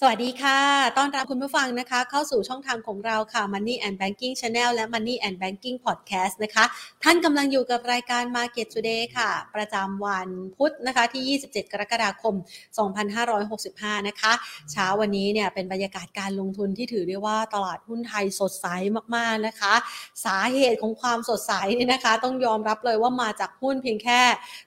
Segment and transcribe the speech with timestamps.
[0.00, 0.60] สวัสดีค่ะ
[0.98, 6.64] ต้อนรับคุณผู้ฟังนะคะ เข้าสู่ช่องทางของเราค่ะ Money and Banking Channel และ Money and Banking Podcast นะคะ
[7.02, 12.34] ท่านกำลังอยู่กับรายการ Market Today ค่ะ ประจำวันพุธนะคะที่ 27 กรกฎาคม
[13.20, 14.32] 2565 นะคะ
[14.72, 18.66] เช้าวันนี้เนี่ยเป็นบรรยากาศการลงทุนที่ถือได้ว่าตลาดหุ้นไทยสดใส
[19.14, 19.74] มากๆนะคะ
[20.24, 24.20] สาเหตุของความสดใสนี่นะคะ ต้องยอมรับเลยว่ามาจากหุ้นเพียงแค่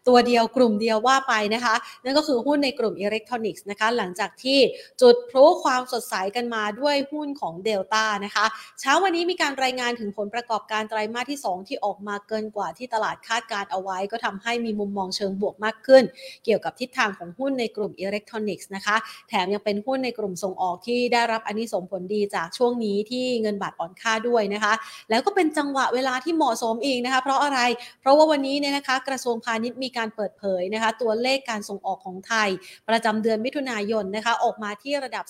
[0.07, 4.59] ตัวเดียวกลุ่มเดียวว่าไปนะคะ นั่นก็คือหุ้นในกลุ่มอิเล็กทรอนิกส์นะคะ หลังจากที่
[5.01, 8.45] จุดพลุความสดใสกันมาด้วยหุ้นของเดลต้านะคะ
[8.79, 16.03] เช้าวันนี้มีการรายงานถึงผลประกอบการไตรมาสที่ 2 ที่ออกมาเกินกว่าที่ตลาดคาดการเอาไว้ ก็ทำให้มีมุมมองเชิงบวกมากขึ้น
[16.45, 18.95] เกี่ยวกับทิศทางของหุ้นในกลุ่มอิเล็กทรอนิกส์นะคะ
[19.29, 24.73] แถมยังเป็นหุ้นในกลุ่มส่งออกที่ได้รับอันนี้ส่งผลดีจากช่วงนี้ที่เงินบาทอ่อนค่าด้วยนะคะ
[25.09, 27.59] แล้วก็เป็นจังหวะเวลาที่เหมาะสมอีกนะคะ เพราะอะไร
[28.01, 32.49] เพราะว่าวันนี้เนี่ยนะคะ กระทรวงพาณิชย์มีการเปิดเผยนะคะ ตัวเลขการส่งออกของไทย
[32.89, 35.25] ประจำเดือนมิถุนายนนะคะ ออกมาที่ระดับ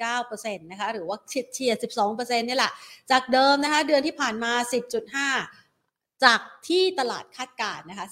[0.00, 1.76] 11.9%นะคะหรือว่าเฉียดเฉียด
[2.08, 2.72] 12%นี่แหละ
[3.10, 4.52] จากเดิมนะคะเดือนที่ผ่านมา
[5.12, 5.63] 10.5
[6.24, 8.06] จากที่ตลาดคาดการณ์นะคะ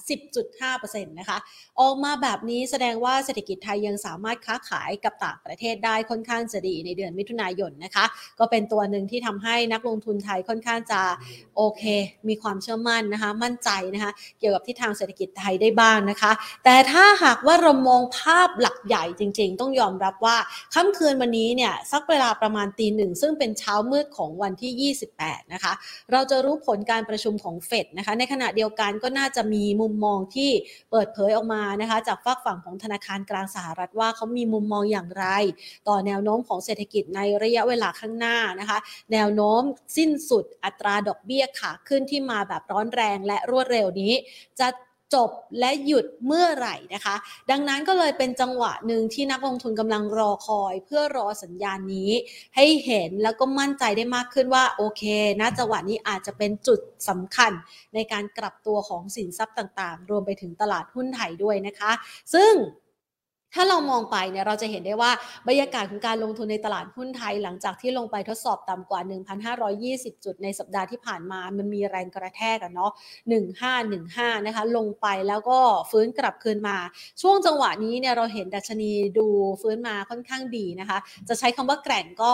[0.50, 1.39] 10.5%นะคะ
[1.81, 8.05] ออกมาแบบนี้แสดงว่าเศรษฐกิจไทยยังสามารถค้าขายกับต่างประเทศได้ค่อนข้างจะดีในเดือนมิถุนายนนะคะ
[8.39, 11.00] ก็เป็นตัวหนึ่งที่ทำให้นักลงทุนไทยค่อนข้างจะ
[11.56, 11.83] โอเค
[12.28, 16.33] มีความเชื่อมั่นนะคะ มั่นใจนะคะ เกี่ยวกับทิศทางเศรษฐกิจไทยได้บ้างนะคะ
[16.64, 20.36] แต่ถ้าหากว่าเรามองภาพหลักใหญ่จริง ๆ ต้องยอมรับว่า
[20.75, 25.73] ค่ำคืนวันนี้เนี่ยสักเวลาประมาณตีหนึ่งซึ่งเป็นเช้ามืดของวันที่ 28 นะคะ
[26.12, 30.50] เราจะรู้ผลการประชุมของเฟดนะคะ ในขณะเดียวกันก็น่าจะมีมุมมองที่
[30.90, 35.26] เปิดเผยออกมานะคะ จากฝากฝั่งของธนาคารกลางสหรัฐว่าเขามีมุมมองอย่างไร
[35.88, 38.78] ต่อแนวโน้มของเศรษฐกิจในระยะเวลาข้างหน้านะคะ
[39.12, 39.62] แนวโน้ม
[39.96, 44.12] สิ้นสุดอัตราดอกเบี้ยขาขึ้นที่มาแบบร้อนแรงและรวดเร็วนี้
[44.60, 44.68] จะ
[45.14, 47.16] จบและหยุดเมื่อไหร่นะคะ
[47.50, 52.10] ดังนั้นก็เลยเป็นจังหวะหนึ่งที่นักลงทุนกำลังรอคอย เพื่อรอสัญญาณนี้
[52.56, 55.02] ให้เห็นแล้วก็มั่นใจได้มากขึ้นว่าโอเค
[55.40, 57.52] นะจังหวะนี้อาจจะเป็นจุดสำคัญ
[57.94, 61.92] ในการกลับตัวของสินทรัพย์ต่างๆ รวมไปถึงตลาดหุ้นไทยด้วยนะคะ
[62.34, 62.52] ซึ่ง
[63.55, 65.11] ถ้าเรามองไปเนี่ยเราจะเห็นได้ว่า
[65.48, 69.01] บรรยากาศของการลงทุนในตลาดหุ้นไทยหลังจากที่ลงไปทดสอบต่ำกว่า
[69.63, 72.92] 1,520 จุดในสัปดาห์ที่ผ่านมา มันมีแรงกระแทกกันเนาะ
[73.68, 75.58] 1515 นะคะ ลงไปแล้วก็
[75.91, 76.77] ฟื้นกลับคืนมา
[77.23, 79.27] ช่วงจังหวะนี้เนี่ยเราเห็นดัชนีดู
[79.62, 80.98] ฟื้นมาค่อนข้างดีนะคะ
[81.29, 82.33] จะใช้คำว่าแกร่งก็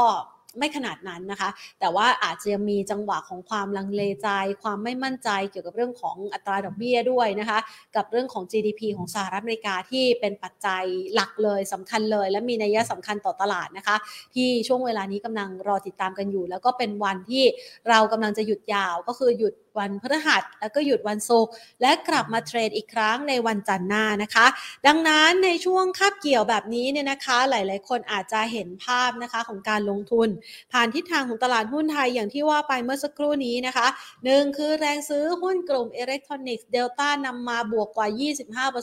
[0.59, 1.50] ไม่ขนาดนั้นนะคะ
[1.81, 4.28] แต่ว่าอาจจะมีจังหวะของความลังเลใจ
[4.62, 7.59] ความไม่มั่นใจเกี่ยวกับเรื่องของอัตราดอกเบี้ยด้วยนะคะ
[7.97, 13.97] กับเรื่องของ GDP ของสหรัฐอเมริกาที่เป็นปัจจัยหลักเลยสำคัญเลย และมีนัยสำคัญต่อตลาดนะคะ
[14.34, 17.44] ที่ช่วงเวลานี้กำลังรอติดตามกันอยู่ แล้วก็เป็นวันที่
[17.88, 24.47] เรากำลังจะหยุดยาวก็คือหยุดวันพฤหัส แล้วก็หยุดวันศุกร์และกลับมาเทรดอีกครั้งในวันจันทร์หน้านะคะ
[24.86, 30.28] ดังนั้นในช่วงคาบเกี่ยวแบบนี้เนี่ยนะคะ หลาย ๆ คนอาจจะเห็นภาพนะคะของการลงทุน
[30.72, 33.87] ผ่านทิศทางของตลาดหุ้นไทยอย่างที่ว่าไปเมื่อสักครู่นี้นะคะ
[34.25, 38.09] หนึ่งคือแรงซื้อหุ้นกลุ่มอิเล็กทรอนิกส์เดลต้านำมาบวกกว่า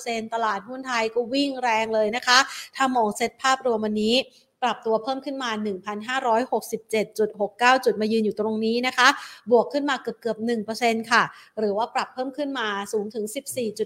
[0.06, 2.40] 25%ตลาดหุ้นไทยก็วิ่งแรงเลยนะคะ
[2.76, 4.16] ถ้ามองเซตภาพรวมวันนี้
[4.66, 5.50] ปรับตัวเพิ่มขึ้นมา
[6.18, 9.08] 1,567.69 จุดมายืนอยู่ตรงนี้นะคะ
[9.52, 10.38] บวกขึ้นมาเกือบเกือบ
[10.76, 11.24] 1%ค่ะ
[11.60, 13.26] หรือว่าปรับเพิ่มขึ้นมาสูงถึง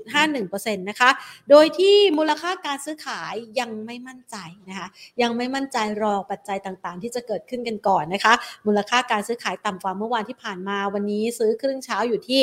[0.09, 1.09] 14.51%นะคะ
[1.49, 4.35] โดยที่มูลค่าการซื้อขายยังไม่มั่นใจ
[4.69, 4.87] นะคะ
[5.21, 8.33] ยังไม่มั่นใจรอปัจจัยต่างๆ ที่จะเกิดขึ้นกันก่อนนะคะ
[8.67, 12.41] มูลค่าการซื้อขายต่ำกว่าเมื่อวานที่ผ่านมาวันนี้ซื้อครึ่งเช้าอยู่ที่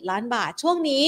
[0.00, 1.04] 29,897 ล้านบาทช่วงนี้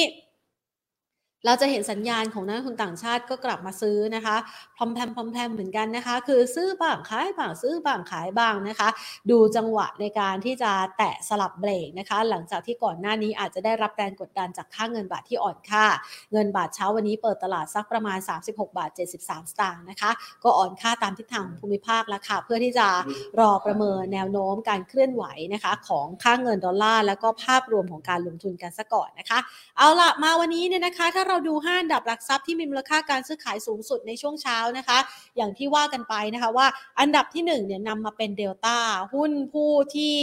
[1.47, 4.36] เราจะเห็นสัญญาณของนักทุนต่างชาติก็กลับมาซื้อนะคะ
[4.76, 8.88] พร้อมแพมพร้อมแพมเหมือนกันนะคะ คือซื้อบ้างขายบ้างซื้อบ้างขายบ้างนะคะ
[9.30, 15.84] ดูจังหวะในการที่จะแตะสลับเบรกนะคะ หลังจากที่ก่อนหน้านี้อาจจะได้รับแรงกดดันจากค่าเงินบาทที่อ่อนค่า
[16.32, 20.10] เงินบาทเช้าวันนี้เปิดตลาดสักประมาณ 36 บาท 73 สตางค์นะคะ
[20.44, 22.86] ก็อ่อนค่าตามทิศทางของภูมิภาคแล้วค่ะเพื่อที่จะ
[23.41, 29.38] รอประเมินแนวโน้มการเคลื่อนไหวนะคะของค่าเงินดอลลาร์แล้วก็ภาพรวมของการลงทุนกันซะก่อนนะคะ
[29.78, 34.98] เอาละมาวันนี้เนี่ยนะคะถ้าเราดู5อันดับหลักทรัพย์ที่มีมูลค่าการซื้อขายสูงสุดในช่วงเช้านะคะ
[35.37, 36.67] อย่างที่ว่ากันไปนะคะว่า
[37.00, 38.79] อันดับที่1เนี่ยนำมาเป็นเดลต้า
[39.14, 40.19] หุ้นผู้ที่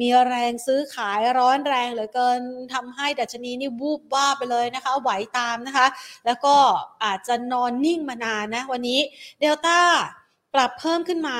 [0.00, 2.40] มีแรงซื้อขายร้อนแรงเหลือเกิน
[2.74, 5.86] ทำให้ดัชนีนี่วูบบ้าไปเลยนะคะไหวตามนะคะ
[6.26, 6.54] แล้วก็
[7.04, 9.00] อาจจะนอนนิ่งมานานนะวันนี้
[9.40, 9.78] เดลต้า
[10.54, 11.36] ปรับเพิ่มขึ้นมา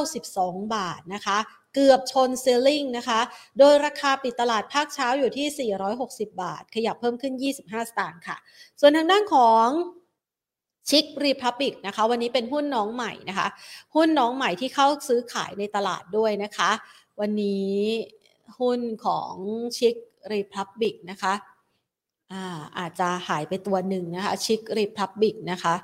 [0.00, 1.38] 92 บาทนะคะ
[1.74, 3.20] เกือบชนเซลลิงนะคะ
[3.58, 5.70] โดยราคาปิดตลาดภาคเช้าอยู่ที่
[6.00, 8.36] 460 บาท ขยับเพิ่มขึ้น 25 สตางค์ค่ะ
[8.80, 9.68] ส่วนทางด้านของ
[10.90, 13.48] ชิกรีพับบิกนะคะวันนี้เป็นหุ้นน้องใหม่นะคะ
[13.94, 16.70] หุ้นน้องใหม่ที่เข้าซื้อขายในตลาดด้วยนะคะ
[17.20, 17.76] วันนี้
[18.60, 19.34] หุ้นของ
[19.78, 19.94] ชิก
[20.32, 21.32] รีพับบิกนะคะ
[22.78, 25.74] อาจจะหายไปตัวหนึ่งนะคะชิครีพับบิกนะคะ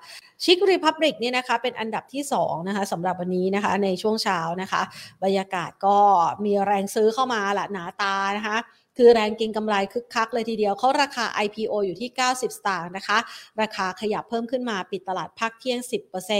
[0.44, 4.82] ชิครีพับบิกเนี่ยนะคะเป็นอันดับที่2นะคะสำหรับวันนี้นะคะในช่วงเช้านะคะ
[5.24, 5.98] บรรยากาศก็
[6.44, 8.56] มีแรงซื้อเข้ามาละหนาตานะคะ
[8.96, 13.18] คือแรงกินกำไรคึกคักเลยทีเดียวเขาราคา IPO อยู่ที่ 90 สตางค์นะคะ
[13.60, 15.78] ราคาขยับเพิ่มขึ้นมาปิดตลาดภาคเที่ยง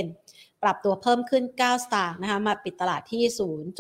[0.03, 3.23] 10%ปรับตัวเพิ่มขึ้น 9 สตางค์นะคะมาปิดตลาดที่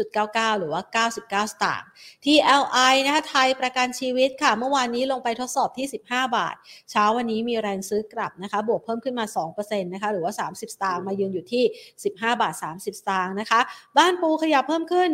[0.00, 0.82] 0.99 หรือว่า
[1.14, 1.88] 99 สตางค์
[2.24, 6.54] TLI นะคะไทยประกันชีวิตค่ะ เมื่อวานนี้ลงไปทดสอบที่ 15 บาท
[6.90, 11.64] เช้าวันนี้มีแรงซื้อกลับนะคะบวกเพิ่มขึ้นมา 2%นะคะหรือว่า 30 สตางค์มายืนอยู่ที่
[12.02, 13.60] 15 บาท 30 สตางค์นะคะ
[13.98, 15.08] บ้านปูขยับเพิ่มขึ้น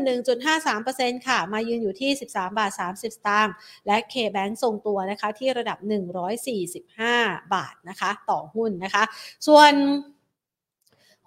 [0.60, 3.52] 1.53%ค่ะ มายืนอยู่ที่ 13 บาท 30 สตางค์
[3.86, 5.78] และ K-Bank ทรงตัวนะคะที่ระดับ
[6.66, 9.02] 145 บาทนะคะ ต่อหุ้นนะคะ
[9.46, 9.72] ส่วน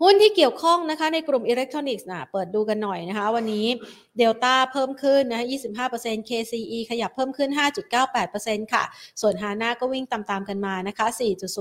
[0.02, 3.68] หุ้นที่เกี่ยวข้องนะคะในกลุ่มอิเล็กทรอนิกส์นะเปิดดูกันหน่อยนะคะ วันนี้
[4.18, 5.46] เดลต้าเพิ่มขึ้นนะ
[5.86, 7.50] 25% KCE ขยับเพิ่มขึ้น
[8.12, 8.84] 5.98%ค่ะ
[9.22, 11.06] ส่วนฮาน่าก็วิ่งตามๆกันมานะคะ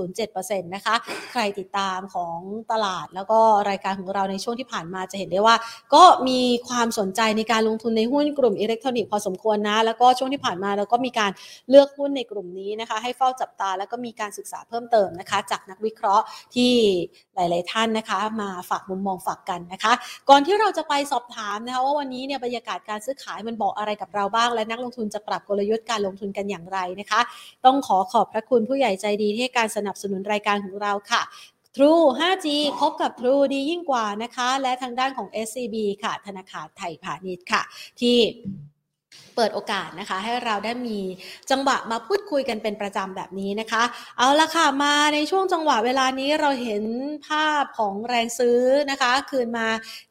[0.09, 0.95] 4.07%นะคะ
[1.31, 2.37] ใครติดตามของ
[2.71, 3.39] ตลาดแล้วก็
[3.69, 5.55] รายการของเราในช่วงที่ผ่านมาจะเห็นได้ว่า
[5.93, 11.31] ก็มีความสนใจในการลงทุนในหุ้นกลุ่มอิเล็กทรอนิกส์พอสมควรนะ แล้วก็ช่วงที่ผ่านมาเราก็มีการ
[11.69, 16.23] เลือกหุ้นในกลุ่มนี้นะคะ ให้เฝ้าจับตาแล้วก็มีการศึกษาเพิ่มเติมนะคะ จากนักวิเคราะห์
[16.55, 16.73] ที่
[17.35, 19.93] หลาย ๆ ท่านนะคะมาฝากมุมมองฝากกันนะคะ
[20.29, 27.21] ก่อนที่เราจะไปสอบถามนะคะว่าวันนี้เนี่ยบรรยากาศการซื้อขายมันบอกอะไรกับเราบ้าง และนักลงทุนจะปรับกลยุทธ์การลงทุนกันอย่างไรนะคะ
[27.65, 31.23] ต้องขอขอบพระคุณผู้ใหญ่ใจดีที่ให้การสนับสนุนรายการของเราค่ะ
[31.75, 32.47] True 5G
[32.79, 37.61] คบกับ True ดียิ่งกว่านะคะ และทางด้านของ SCB ค่ะ ธนาคารไทยพาณิชย์ค่ะ
[37.99, 38.17] ที่
[39.35, 40.99] เปิดโอกาสนะคะ ให้เราได้มี
[41.51, 43.83] จังหวะมาพูดคุยกันเป็นประจำแบบนี้นะคะ
[44.17, 46.83] เอาละค่ะมาในช่วงจังหวะเวลานี้เราเห็น
[47.27, 48.59] ภาพของแรงซื้อ
[48.91, 49.67] นะคะ คืนมา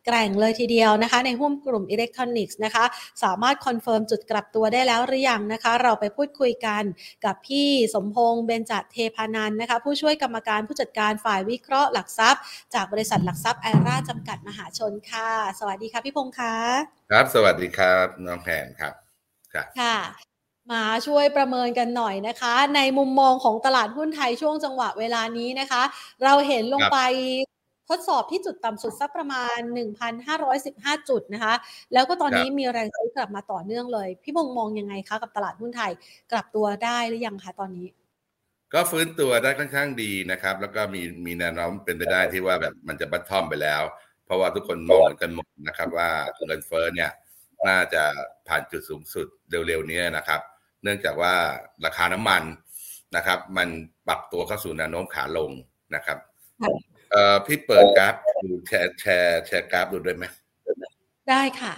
[0.07, 2.85] แกร่งเลยทีเดียวนะคะ ในหุ้นกลุ่มอิเล็กทรอนิกส์นะคะ
[3.23, 6.83] สามารถ confirm จุดกลับตัวได้แล้วหรือยังนะคะ เราไปพูดคุยกัน
[7.25, 12.43] กับพี่สมพงษ์เบญจเทพานันนะคะ ผู้ช่วยกรรมการผู้จัดการฝ่ายวิเคราะห์หลักทรัพย์
[12.75, 16.55] จากบริษัทหลักทรัพย์ไอราจำกัดมหาชนค่ะ สวัสดีค่ะพี่พงษ์คะ
[17.11, 18.95] ครับ สวัสดีครับ น้องแผนครับ
[19.81, 19.99] ค่ะ
[20.73, 25.83] มาช่วยประเมินกันหน่อยนะคะ ในมุมมองของตลาดหุ้นไทยช่วงจังหวะเวลานี้นะคะ
[26.25, 26.99] เราเห็นลงไป
[27.91, 29.59] ทดสอบที่จุดต่ำสุดสักประมาณ
[30.35, 31.55] 1,515 จุดนะคะ
[31.93, 35.93] แล้วก็ตอนนี้มีแรงซื้อกลับมาต่อเนื่องเลย พี่บงมองยังไงคะกับตลาดหุ้นไทย
[36.33, 37.87] กลับตัวได้หรือยังคะตอนนี้
[38.75, 43.83] ก็ฟื้นตัวได้ค่อนข้างดีนะครับ แล้วก็มีมีแนวโน้มเป็นไปได้ที่ว่าแบบมันจะบัตทอมไปแล้ว
[44.25, 46.09] เพราะว่าทุกคนมองกันหมดนะครับว่า
[46.47, 47.11] เงินเฟ้อเนี่ย
[47.69, 48.03] น่าจะ
[48.49, 49.27] ผ่านจุดสูงสุด
[49.67, 50.41] เร็วๆนี้นะครับ
[50.83, 51.35] เนื่องจากว่า
[51.85, 52.43] ราคาน้ำมัน
[53.17, 53.69] นะครับ มัน
[54.09, 55.51] ปรับตัวเข้าสู่แนวโน้มขาลง
[55.95, 56.19] นะครับ
[57.11, 60.25] เอ่อพี่เปิดกราฟดูแชร์แชร์แชร์กราฟดูได้ไหม
[61.31, 61.75] ได้ค่ะ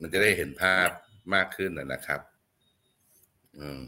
[0.00, 0.88] มันจะได้เห็นภาพ
[1.34, 2.20] มากขึ้นนะครับ
[3.58, 3.82] อืม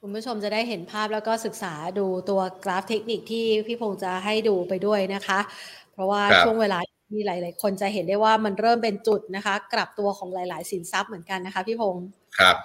[0.00, 6.78] คุณผู้ชมจะได้เห็นภาพแล้วก็ศึกษาดูตัวกราฟเทคนิคที่พี่พงษ์จะให้ดูไปด้วยนะคะเพ ราะว่าช่วงเวลา
[7.10, 12.06] ที่หลาย ๆ คนจะเห็นได้ว่ามันเริ่มเป็นจุดนะคะ กลับตัวของหลาย ๆ สินทรัพย์เหมือนกันนะคะพี่พงศ์
[12.38, 12.56] ครับ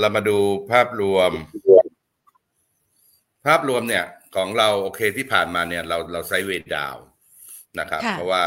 [0.00, 0.36] เรามาดู
[0.70, 1.32] ภาพรวม
[3.46, 4.04] ภาพรวมเนี่ย
[4.36, 6.96] ของเราโอเคที่ผ่านมาเนี่ย เราเราไซเวดาว
[7.80, 8.44] นะครับ เพราะว่า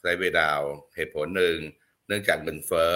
[0.00, 0.60] ไซเวดาว
[0.96, 1.56] เหตุผลหนึ่ง
[2.06, 2.90] เนื่องจากเงินเฟ้อ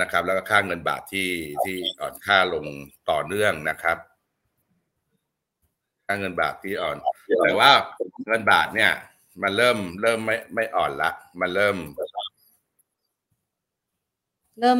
[0.00, 1.28] นะครับ แล้วก็ค่าเงินบาทที่
[1.64, 2.66] ที่อ่อนค่าลง
[3.10, 3.98] ต่อเนื่องนะครับ
[6.06, 6.96] ค่าเงินบาทที่อ่อน
[7.42, 7.70] แต่ว่า
[8.26, 8.92] เงินบาทเนี่ย
[9.42, 11.10] มันเริ่มเริ่มไม่ไม่อ่อนละ
[11.40, 11.76] มันเริ่ม
[14.60, 14.76] เริ่ม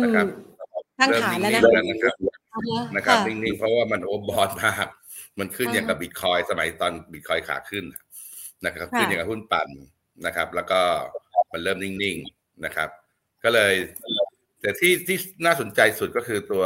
[0.98, 2.14] ทั้งขาแล้วนะนะครับ
[2.96, 4.86] นะครับนิ่งๆเพราะว่ามันโอบอลมาก
[5.38, 7.84] มันขึ้นอย่างกับบิตคอยสมัยตอนบิตคอยขาขึ้น
[8.64, 9.68] นะครับ ขึ้นอย่างกับหุ้นปั่น
[10.26, 10.80] นะครับ แล้วก็
[11.52, 12.88] มันเริ่มนิ่งๆนะครับ
[13.44, 13.74] ก็เลย
[14.60, 16.64] แต่ที่ที่น่าสนใจสุดก็คือตัว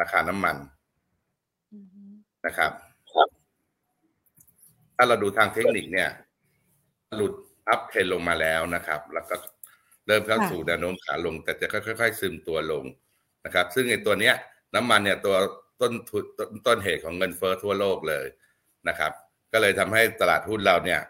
[0.00, 0.56] ราคาน้ำมัน
[2.46, 2.72] นะครับ
[4.96, 6.10] ถ้าเราดูทางเทคนิคเนี่ย
[7.14, 7.32] หลุด
[7.68, 9.34] อัพเทรนลงมาแล้วนะครับ แล้วก็
[10.06, 12.84] เริ่มเข้าสู่แนวโน้มขาลง แต่จะค่อย ๆ ซึมตัวลง
[13.44, 14.34] นะครับ ซึ่งไอ้ตัวเนี้ย
[14.74, 15.36] น้ำมันเนี่ยตัว
[15.80, 16.24] ต้นทุน
[16.66, 18.26] ต้นเหตุของเงินเฟ้อทั่วโลกเลย
[18.88, 19.12] นะครับ
[19.52, 21.00] ก็เลยทำให้ตลาดหุ้นเราเนี่ย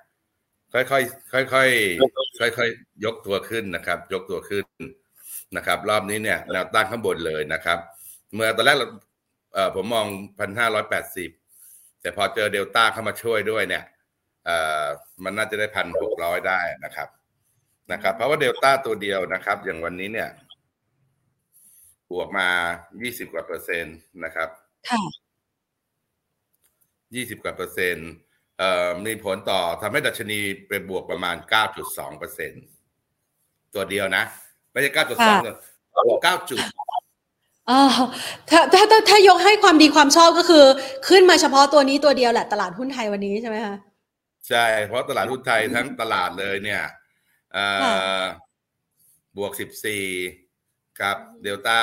[0.72, 1.00] ค่อ
[1.44, 4.64] ยๆค่อยๆค่อยๆยกตัวขึ้นนะครับ ยกตัวขึ้น
[5.56, 7.78] นะครับ รอบนี้เนี่ยแนวตั้งข้างบนเลยนะครับ
[8.34, 8.76] เมื่อตอนแรก
[9.54, 10.06] เออผมมอง
[10.38, 11.30] พันห้าร้อยแปดสิบ
[12.00, 13.84] แต่พอเจอเดลต้าเข้ามาช่วยด้วยเนี่ย
[15.24, 17.08] มันน่าจะได้พันหกร้อยได้นะครับ
[17.92, 20.30] นะครับ เพราะว่าเดลต้าตัวเดียวนะครับ อย่างวันนี้เนี่ย
[22.10, 22.48] บวกมา
[23.02, 24.48] ยี่สิบกว่าเปอร์เซ็นต์นะครับ
[27.14, 28.10] ยี่สิบกว่าเปอร์เซ็นต์
[28.58, 30.38] เอ่อมีผลต่อทำให้ดัชนี
[30.68, 32.64] เป็นบวกประมาณเก้าจุดสองเปอร์เซ็นต์
[33.74, 34.24] ตัวเดียวนะ
[34.72, 35.38] ไม่ใช่เก้าจุดสอง
[36.06, 36.60] บวกเก้าจุด
[37.70, 37.80] อ๋อ
[38.50, 40.64] ถ้าถ้าถ้าถ้ายกให้ความดีความชอบก็คือ
[41.08, 43.76] ขึ้นมาเฉพาะตัวนี้ตัวเดียวแหละตลาดหุ้นไทยวันนี้ใช่ไหมคะ
[44.48, 46.82] ใช่ เพราะตลาดหุ้นไทยทั้งตลาดเลยเนี่ย
[49.36, 50.04] บวกสิบสี่
[51.00, 51.80] กับเดลต้า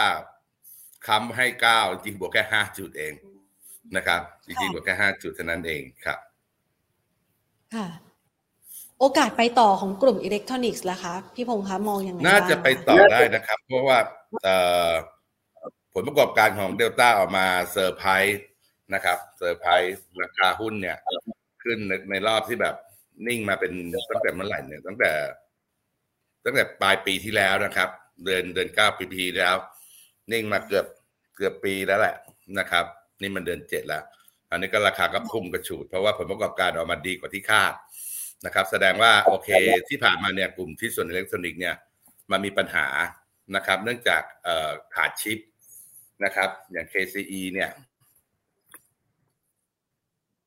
[1.07, 3.13] ค้ำให้เก้าจริงบวกแค่ห้าจุดเอง
[3.95, 6.19] นะครับ จริงๆบวกแค่ห้าจุดเท่านั้นเองครับ
[7.75, 7.87] ค่ะ
[8.99, 13.99] โอกาสไปต่อของกลุ่มอิเล็กทรอนิกส์ล่ะคะพี่พงษ์คะมองยังไงน่าจะไปต่อได้นะครับ เพราะว่า
[15.93, 18.47] ผลประกอบการของเดลต้าออกมาเซอร์ไพรส์
[18.93, 20.97] นะครับเซอร์ไพรส์ราคาหุ้นเนี่ย
[21.63, 21.77] ขึ้น
[22.11, 22.75] ในรอบที่แบบ
[23.27, 23.73] นิ่งมาเป็น
[24.09, 25.11] ตั้งแต่เมื่อไหร่เนี่ยตั้งแต่
[26.45, 27.89] ตั้งแต่ปลายปีที่แล้วนะครับ
[28.23, 29.55] เดือนเดือนเก้าปีที่แล้ว
[30.31, 30.85] นิ่งมาเกือบ
[31.35, 32.15] เกือบปีแล้วแหละ
[32.59, 32.85] นะครับ
[33.21, 34.03] นี่มันเดือนเจ็ดแล้ว
[34.51, 37.73] อันนี้ก็ราคาก็พุ่งกระฉูด เพราะว่าผลประกอบการออกมาดีกว่าที่คาด
[38.45, 39.49] นะครับ แสดงว่าโอเค
[39.89, 41.75] ที่ผ่านมาเนี่ยกลุ่มที่ส่วนอิเล็กทรอนิกส์เนี่ย
[42.31, 42.87] มันมีปัญหา
[43.55, 44.21] นะครับ เนื่องจาก
[44.95, 45.39] ขาดชิป
[46.23, 47.69] นะครับ อย่าง KCE เนี่ย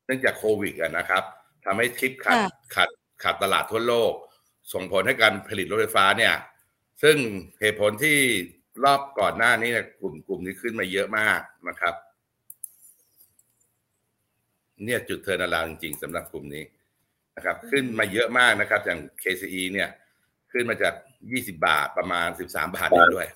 [0.07, 1.23] เนื่องจากโควิดอะนะครับ
[1.65, 2.37] ทำให้ชิปขาด
[2.75, 2.89] ขาด
[3.23, 4.13] ขาดตลาดทั่วโลก
[4.73, 6.33] ส่งผลให้การผลิตรถไฟฟ้าเนี่ย
[7.03, 7.17] ซึ่ง
[7.61, 8.17] เหตุผลที่
[8.83, 11.95] รอบก่อนหน้านี้เนี่ยกลุ่มกลุ่มนี้ขึ้นมาเยอะมากนะครับ
[14.85, 16.63] เนี่ยจุดเทอร์นาลาจริงๆสำหรับกลุ่มนี้
[17.35, 19.89] นะครับ ขึ้นมาเยอะมากนะครับ อย่าง KCE เนี่ย
[20.51, 20.93] ขึ้นมาจาก
[21.29, 23.27] 20 บาทประมาณ 13 บาทด้วย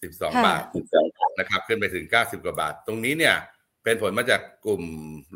[0.00, 0.62] 12 บาท
[1.38, 3.36] นะครับ ขึ้นไปถึง 90 กว่าบาท ตรงนี้เนี่ย
[3.86, 4.82] เป็นผลมาจากกลุ่ม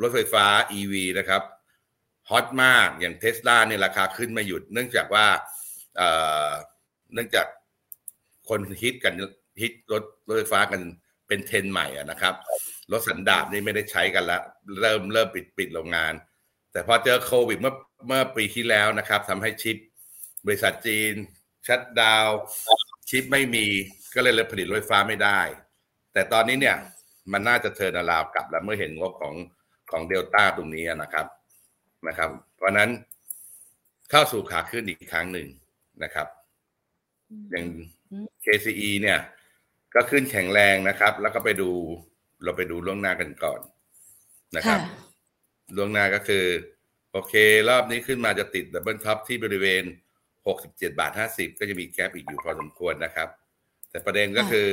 [0.02, 0.46] รถไฟฟ้า
[0.78, 1.42] EV นะครับ
[2.30, 5.26] ฮอตมากอย่างเทสลาเนี่ยราคาขึ้นมาหยุด เนื่องจากว่า
[7.14, 7.46] เนื่องจาก
[8.48, 9.14] คนฮิตกัน
[9.60, 10.80] ฮิตรถรถไฟฟ้ากัน
[11.28, 12.34] เป็นเทรนด์ใหม่นะครับ
[12.92, 14.42] รถสันดาปนี่ไม่ได้ใช้กันแล้ว
[14.80, 16.12] เริ่มเริ่มปิดปิดโรงงาน
[16.72, 17.74] แต่พอเจอโควิดเมื่อ
[18.06, 19.76] เมื่อปีที่แล้วนะครับทำให้ชิป
[20.46, 21.14] บริษัทจีน
[21.66, 22.28] shutdown
[23.10, 23.66] ชิปไม่มี
[24.14, 25.40] ก็เลยเลยผลิตรถไฟฟ้าไม่ได้
[26.12, 26.76] แต่ตอนนี้เนี่ย
[27.32, 29.34] มันน่าจะ turnaround กลับแล้วเมื่อเห็นงบของ
[29.90, 31.26] ของเดลต้าตรงนี้นะครับ
[32.08, 32.90] นะครับ เพราะนั้น
[34.10, 35.48] เข้าสู่ขาขึ้นอีกครั้งหนึ่ง
[36.02, 36.26] นะครับ
[37.50, 37.66] อย่าง
[38.44, 39.18] KCE เนี่ย
[39.94, 41.70] ก็ขึ้นแข็งแรงนะครับ แล้วก็ไปดู
[42.44, 43.60] เราไปดูล่วงหน้ากันก่อน
[44.56, 44.80] นะครับ
[45.76, 46.44] ล่วงหน้าก็คือ
[47.12, 47.34] โอเค
[47.68, 49.84] รอบนี้ขึ้นมาจะติด double top ที่บริเวณ
[50.40, 53.28] 67 บาท 50 ก็จะมี gap อีกอยู่พอสมควรนะครับ
[53.90, 54.68] แต่ประเด็นก็คือ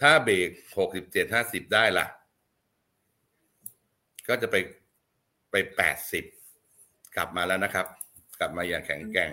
[0.00, 0.50] ถ้าเบรก
[0.88, 2.06] 67 50ได้ล่ะ
[4.28, 4.56] ก็จะไป
[5.50, 6.24] ไปแปดสิบ
[7.16, 7.86] กลับมาแล้วนะครับ
[8.40, 9.30] กลับมาอย่างแข็งแกร่ง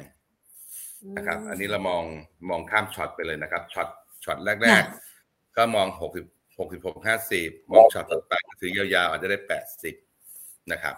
[1.17, 2.03] นะครับ อันนี้เรามอง
[2.49, 3.87] มองข้ามช็อตไปเลยนะครับช็อต
[4.23, 4.83] ช็อตแรก
[5.19, 6.25] ๆ ก็มองหกสิบ
[6.59, 9.95] หกสิบหกห้าสิบมองช็อตต่อไปถือยาวๆอาจจะได้แปดสิบ
[10.71, 10.95] นะครับ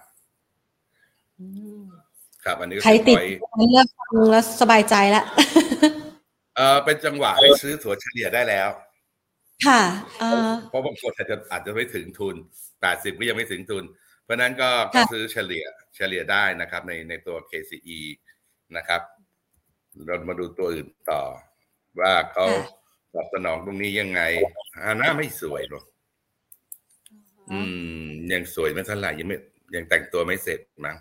[2.44, 3.16] ครับอันนี้ใครติด
[3.72, 5.26] เลือกฟังแล้วสบายใจแล้ว
[6.56, 8.70] เออเป็นจังหวะให้ซื้อถัวเฉลี่ยได้แล้ว
[9.68, 9.82] ค่ะ
[10.70, 12.36] เพราะบางคนอาจจะอาจจะไม่ถึงทุน
[12.82, 13.84] แปดสิบก็ยังไม่ถึงทุน
[14.24, 18.00] เพราะนั้นก็ก็ซื้อเฉลี่ยเฉลี่ยได้นะครับ ในในตัว KCE
[18.78, 19.02] นะครับ
[20.06, 21.22] เรามาดูตัวอื่นต่อ
[22.00, 22.46] ว่าเขา
[23.14, 24.22] ตอบสนองตรงนี้ยังไง
[24.76, 25.84] ฮาน่าไม่สวยหรอก
[27.52, 27.60] อื
[28.06, 29.38] ม ยังสวยไม่เท่าไหร่ยังไม่
[29.76, 30.98] ยังแต่งตัวไม่เสร็จมั้ง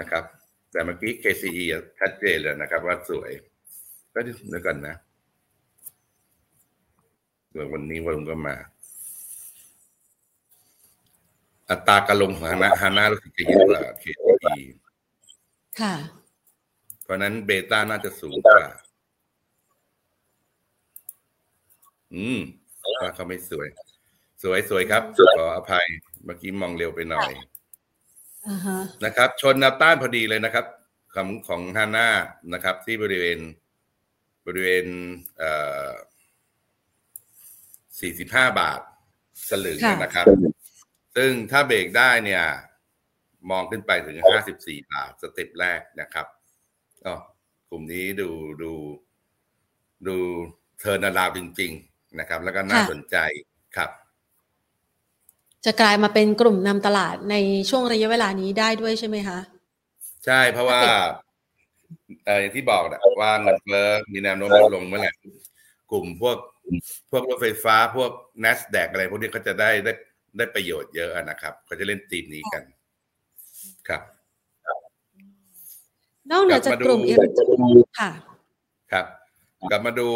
[0.00, 0.24] นะครับ
[0.72, 1.64] แต่เมื่อกี้ KCE
[2.00, 3.30] ชัดเจนเลยนะครับ ว่าสวย
[4.14, 4.96] ก็ดูกันนะ
[7.72, 8.56] วันนี้วันก็มา
[11.70, 14.04] อัตราการลงของฮานาฮานารู้สึกจะเยอะกว่าเค
[14.44, 14.60] ที
[15.80, 15.94] ค่ะ
[17.02, 18.60] เพราะนั้นเบต้าน่าจะสูงกว่า
[22.14, 22.38] อืม
[22.94, 23.68] ว่าเขาไม่สวย
[24.42, 25.02] สวยสวยครับ
[25.36, 25.86] ขออภัย
[26.24, 27.30] เมื่อกี้มองเร็วไปหน่อย
[29.04, 30.66] นะครับ ชนแนวต้านพอดีเลยนะครับ
[31.14, 32.08] ของของฮาน่า
[32.52, 33.38] นะครับ ที่บริเวณ
[34.46, 34.86] บริเวณ
[35.38, 35.50] เอ่
[35.86, 35.88] อ
[38.00, 38.80] สี่สิบห้าบาท
[39.48, 40.26] สลึงนะครับ
[41.16, 42.44] ซึ่งถ้าเบรกได้เนี่ย
[43.50, 46.26] มองขึ้นไปถึงห้าสิบสี่บาท step แรกนะครับ
[47.04, 47.12] ก็
[47.70, 48.30] กลุ่มนี้ดู
[48.62, 48.72] ดู
[50.06, 50.16] ดู
[50.78, 53.16] turnaround จริง ๆ นะครับ แล้วก็น่าสนใจ
[53.76, 53.90] ครับ
[55.64, 57.34] จะกลายมาเป็นกลุ่มนำตลาดใน
[57.70, 59.38] ช่วงระยะเวลานี้ได้ด้วยใช่ไหมคะ
[60.26, 60.80] ใช่เพราะว่า
[62.26, 65.12] เอออย่างที่บอกนะว่าเงินเฟ้อมีแนวโน้มลดลงเมื่อไหร่
[65.90, 66.36] กลุ่มพวก
[67.10, 68.10] พวกรถไฟฟ้าพวก
[68.44, 69.92] n a s d a q อะไร พวกนี้เขาจะได้ได้
[70.36, 72.62] ได้ประโยชน์เยอะนะครับเขาจะเล่นทีมนี้กัน
[73.88, 74.02] ครับ
[76.30, 78.10] นอกจากกลุ่มอิเล็กทรอนิกส์ค่ะ
[78.92, 79.06] ครับ
[79.70, 80.08] กลับมาดู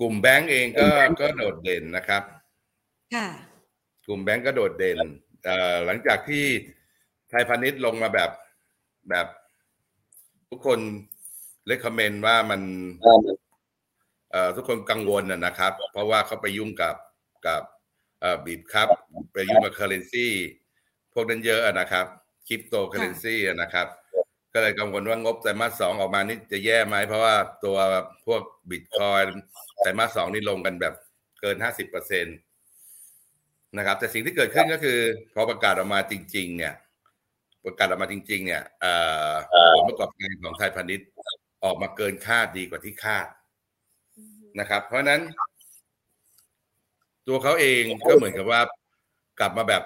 [0.00, 0.86] กลุ่มแบงก์เองก็
[1.20, 2.22] ก็โดดเด่นนะครับ
[3.14, 3.28] ค่ะ
[4.06, 4.98] กลุ่มแบงก์ก็โดดเด่น
[5.86, 6.44] หลังจากที่
[7.28, 8.30] ไทยพาณิชย์ลงมาแบบ
[9.08, 9.26] แบบ
[10.50, 10.78] ทุกคน
[11.66, 12.60] recommend ว่ามัน
[14.56, 16.96] ทุกคนกังวลนะครับ เพราะว่าเขาไปยุ่งกับ
[17.46, 17.62] กับ
[18.44, 18.88] Bitkub
[19.32, 20.26] ไปยุ่งกับ currency
[21.12, 22.06] พวกนั้นเยอะนะครับ
[22.46, 23.86] คริปโตเคอร์เรนซีนะครับ
[24.54, 27.76] ก็เลยกังวลว่างบไตรมาสสองออกมานี่จะแย่ไหม เพราะว่าตัว
[28.26, 29.20] พวกบิตคอย
[29.80, 30.94] ไตรมาสสองนี่ลงกันแบบ
[31.40, 32.30] เกินห้าสิบเปอร์เซ็นต
[33.76, 34.98] นะครับ แต่สิ่งที่เกิดขึ้นก็คือ
[35.34, 36.74] พอประกาศออกมาจริง ๆ เนี่ย
[37.64, 38.62] ประกาศออกมาจริง ๆ เนี่ย
[39.74, 41.08] ผลประกอบการของไทยพาณิชย์
[41.64, 43.26] ออกมาเกินคาดดีกว่าที่คาด
[44.60, 45.20] นะครับ เพราะนั้น
[47.26, 48.60] ตัวเขาเองก็เหมือนกับว่า
[49.40, 49.82] กลับมาแบบ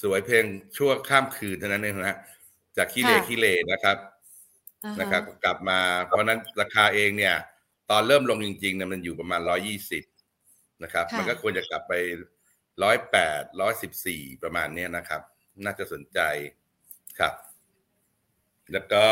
[0.00, 0.44] สวยเพียง
[0.76, 2.18] ชั่วข้ามคืนเท่านั้นเองนะ
[2.76, 3.96] จากขี้เลขี้เลนะครับ
[5.00, 7.34] นะครับ กลับมา เพราะนั้นราคาเองเนี่ย
[7.90, 10.04] ตอนเริ่มลงจริงๆเนี่ยมันอยู่ประมาณร้อยี่สิบ
[10.82, 11.92] นะครับ มันก็ควรจะกลับไป
[12.82, 15.22] ร้อยแปดร้อยสิบสี่ประมาณนี้นะครับ
[15.64, 16.20] น่าจะสนใจ
[17.18, 17.34] ครับ
[18.72, 19.04] แล้วก็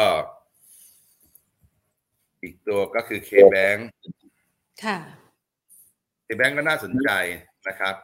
[2.43, 3.81] อีกตัวก็คือ K-Bank
[4.85, 4.99] ค่ะ
[6.27, 7.11] K-Bank ก็น่าสนใจ
[7.69, 7.95] นะครับ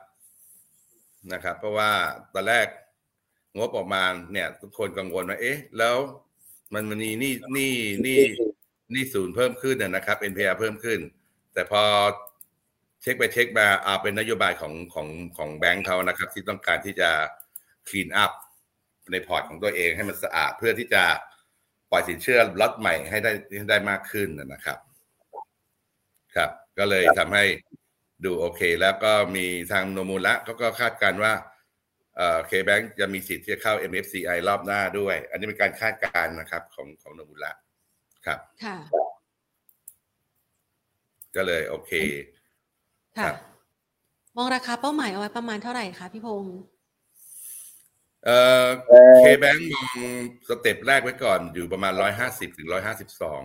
[1.32, 1.90] นะครับ เพราะว่า
[2.34, 2.66] ตอนแรก
[3.58, 4.02] งบออกมา
[4.32, 5.96] เนี่ย ทุกคนกังวลว่าเอ๊ะ แล้ว
[6.74, 7.74] มันมันมีนี่นี่
[8.06, 8.20] นี่ห
[8.94, 10.98] นี้สูญเพิ่มขึ้นนะครับ NPL เพิ่มขึ้น
[11.54, 11.82] แต่พอ
[13.02, 17.10] เช็คไปเช็คมาอาเป็นนโยบายของของของแบงค์เขานะครับ ที่ต้องการที่จะ
[17.88, 18.32] clean up
[19.12, 21.04] ในพอร์ตของตัวเองให้มันสะอาดเพื่อที่จะ
[21.90, 24.78] ปล่อยสินเชื่อล็อตใหม่ให้ได้ให้ได้มากขึ้นนะครับ
[26.34, 27.44] ครับ ก็เลยทำให้
[28.24, 31.32] ดูโอเค แล้วก็มีทางโนมูละเขาก็คาดการว่า
[32.16, 37.52] เอ่อเคแบงจะมีสิทธิ์ที่จะเข้า MFCI รอบหน้าด้วย อันนี้เป็นการคาดการณ์นะครับ ของของโนมูละ
[38.26, 38.76] ครับค่ะ
[41.36, 41.92] ก็เลยโอเค
[43.18, 43.30] ค่ะ
[44.36, 46.56] มองราคาเป้าหมายเอาไว้ประมาณเท่าไหร่คะพี่พงศ์
[48.28, 48.66] เอ่อ
[49.18, 50.12] เคแบงมอง
[50.48, 53.42] สเต็ปแรกไว้ก่อนอยู่ประมาณร้อยห้าสิบถึงร้อยห้าสิบสอง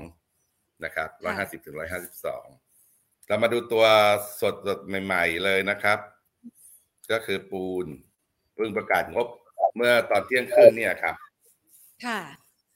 [0.86, 2.46] นะครับร้อยห้าสิบถึงร้อยห้าสิบสอง
[3.28, 3.86] เรามาดูตัว
[4.42, 6.00] สดสดใหม่ ๆ เลยนะครับ
[7.12, 7.86] ก็คือปูน
[8.56, 9.28] เพิ่งประกาศงบ
[9.76, 11.16] เมื่อตอนเที่ยงคืนเนี่ยครับ
[12.06, 12.20] ค่ะ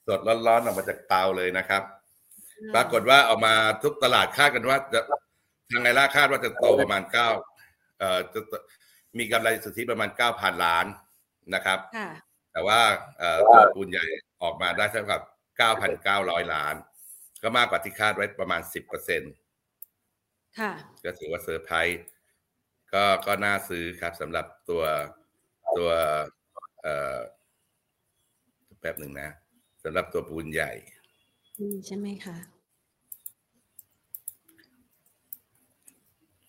[0.06, 1.82] สดร้อนๆออกมาจากเตาเลยนะครับ
[2.74, 5.00] ปรากฏว่าออกมาทุกตลาดคาดกันว่าจะ
[5.70, 7.28] ทางไงล่าคาดว่าจะโตประมาณเก้า
[7.98, 8.40] เอ่อจะ
[9.18, 10.86] มีกำไรสุทธิประมาณเก้าพันล้าน
[11.54, 12.10] นะครับค่ะ
[12.52, 12.80] แต่ว่า
[13.18, 14.04] เอ่อตัวปูนใหญ่
[14.42, 15.22] ออกมาได้เท่ากับ
[15.56, 16.74] เก้าพันเก้าร้อยล้าน
[17.42, 19.32] ก็มากกว่าที่คาดไว้ประมาณสิบเปอร์เซ็นต์
[20.58, 20.72] ค่ะ
[21.04, 22.00] ก็ถือว่าเซอร์ไพรส์
[22.92, 24.82] ก็ก็น่าซื้อครับสำหรับตัว
[25.78, 25.90] ตัว
[26.82, 27.18] เอ่อ
[28.80, 29.28] แป๊บหนึ่งนะ
[29.84, 30.72] สำหรับตัวปูนใหญ่
[31.60, 32.36] นี่ใช่ไหมคะ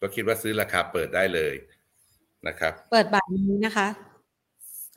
[0.01, 1.55] ก็คิดว่าซื้อราคาเปิดได้เลย
[2.47, 3.87] นะครับ เปิดบ่ายนี้นะคะ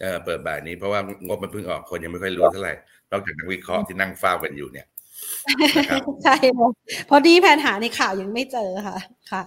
[0.00, 2.74] เออเปิดบ่ายนี้เพราะว่างบมันเพิ่งออกคนยังไม่ค่อยรู้เท่าไหร่
[3.10, 4.86] นอกจากนักวิเคราะห์ที่นั่งเฝ้ากันอยู่เนี่ย
[5.78, 6.68] นะครับใช่ค่ะ
[7.08, 8.96] พอดีแผนหาในข่าวยังไม่เจอค่ะ
[9.30, 9.42] ค่ะ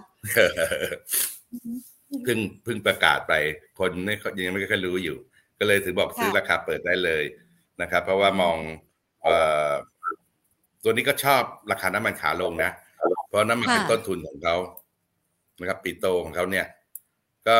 [2.24, 3.32] เพิ่งเพิ่งประกาศไป
[3.78, 4.14] คนไม่
[4.46, 5.16] ยังไม่ค่อยรู้อยู่
[5.58, 7.24] ก็เลยถือบอกซื้อราคาเปิดได้เลย
[7.82, 8.56] นะครับ เพราะว่ามอง
[9.22, 9.36] เอ่
[9.68, 9.70] อ
[10.82, 12.70] ตัวนี้ก็ชอบราคาน้ำมันขาลงนะ
[13.28, 14.56] เพราะน้ำมันเป็นค่ะต้นทุนของเขา
[15.60, 16.66] นะครับปิโตของเขาเนี่ย
[17.46, 17.56] ก็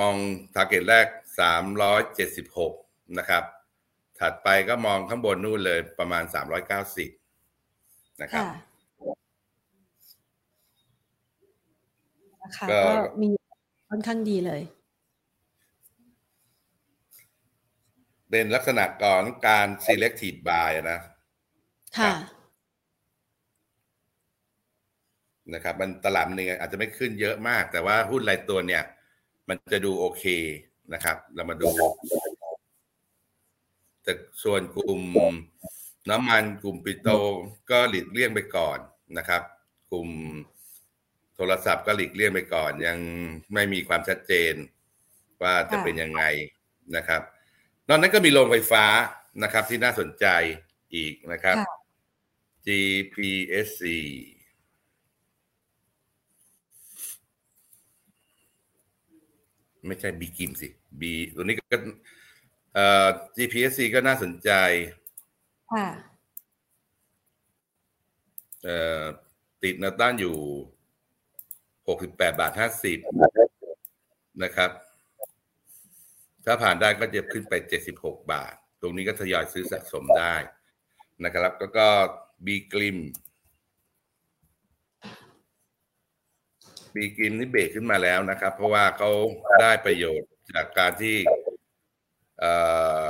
[0.00, 0.14] มอง
[0.54, 1.06] ทาร์เก็ตแรก
[1.38, 2.72] สามร้อยเจ็ดสิบหก
[3.18, 3.44] นะครับ
[4.20, 7.10] ถัดไปก็มองข้างบนนู่นเลยประมาณสามร้อยเก้าสิบ
[8.22, 8.50] นะครับค่ะ
[12.42, 13.28] ราคาก็ก็มี
[13.88, 14.62] ค่อนข้างดีเลย
[18.30, 20.98] เป็นลักษณะก่อนการ selective buy นะ
[21.98, 22.14] ค่ะ
[25.54, 28.82] นะครับ มันตลาดมันเองอาจจะไม่ขึ้นเยอะมาก แต่ว่าหุ้นรายตัวเนี่ย
[29.48, 30.24] มันจะดูโอเค
[30.92, 31.70] นะครับ เรามาดู
[34.02, 35.00] แต่ส่วนกลุ่ม
[36.10, 37.14] น้ำมันกลุ่มปิโตร
[37.70, 38.78] ก็หลีกเลี่ยงไปก่อน
[39.18, 39.42] นะครับ
[39.90, 40.08] กลุ่ม
[41.36, 42.98] โทรศัพท์ก็หลีกเลี่ยงไปก่อน ยัง
[43.54, 44.54] ไม่มีความชัดเจน
[45.42, 46.22] ว่าจะค่ะเป็นยังไง
[46.96, 47.22] นะครับ
[47.88, 48.84] นอกนั้นก็มีโรงไฟฟ้า
[49.42, 50.26] นะครับ ที่น่าสนใจ
[50.94, 51.76] อีกนะครับค่ะ
[52.66, 53.82] GPSC
[59.86, 60.68] ไม่ใช่ B กิมสิ
[61.00, 61.02] B
[61.34, 61.64] ตัวนี้ก็
[62.74, 64.50] เอ่อ GPSC ก็น่าสนใจ
[65.72, 65.88] ค่ะ
[68.64, 69.04] เอ่อ
[69.62, 70.36] ติดแนวต้านอยู่
[71.96, 74.70] 68บาท50นะครับ
[76.44, 77.54] ถ้าผ่านได้ก็จะขึ้นไป
[77.92, 80.34] 76บาท ตรงนี้ก็ทยอยซื้อสะสมได้
[81.24, 81.86] นะครับ แล้วก็
[82.46, 82.98] บีกลิม
[86.94, 89.10] บีกลิมนี่เบรกขึ้นมาแล้วนะครับ เพราะว่าเขา
[89.60, 91.16] ได้ประโยชน์จากการที่
[92.40, 92.52] เอ่
[93.04, 93.06] อ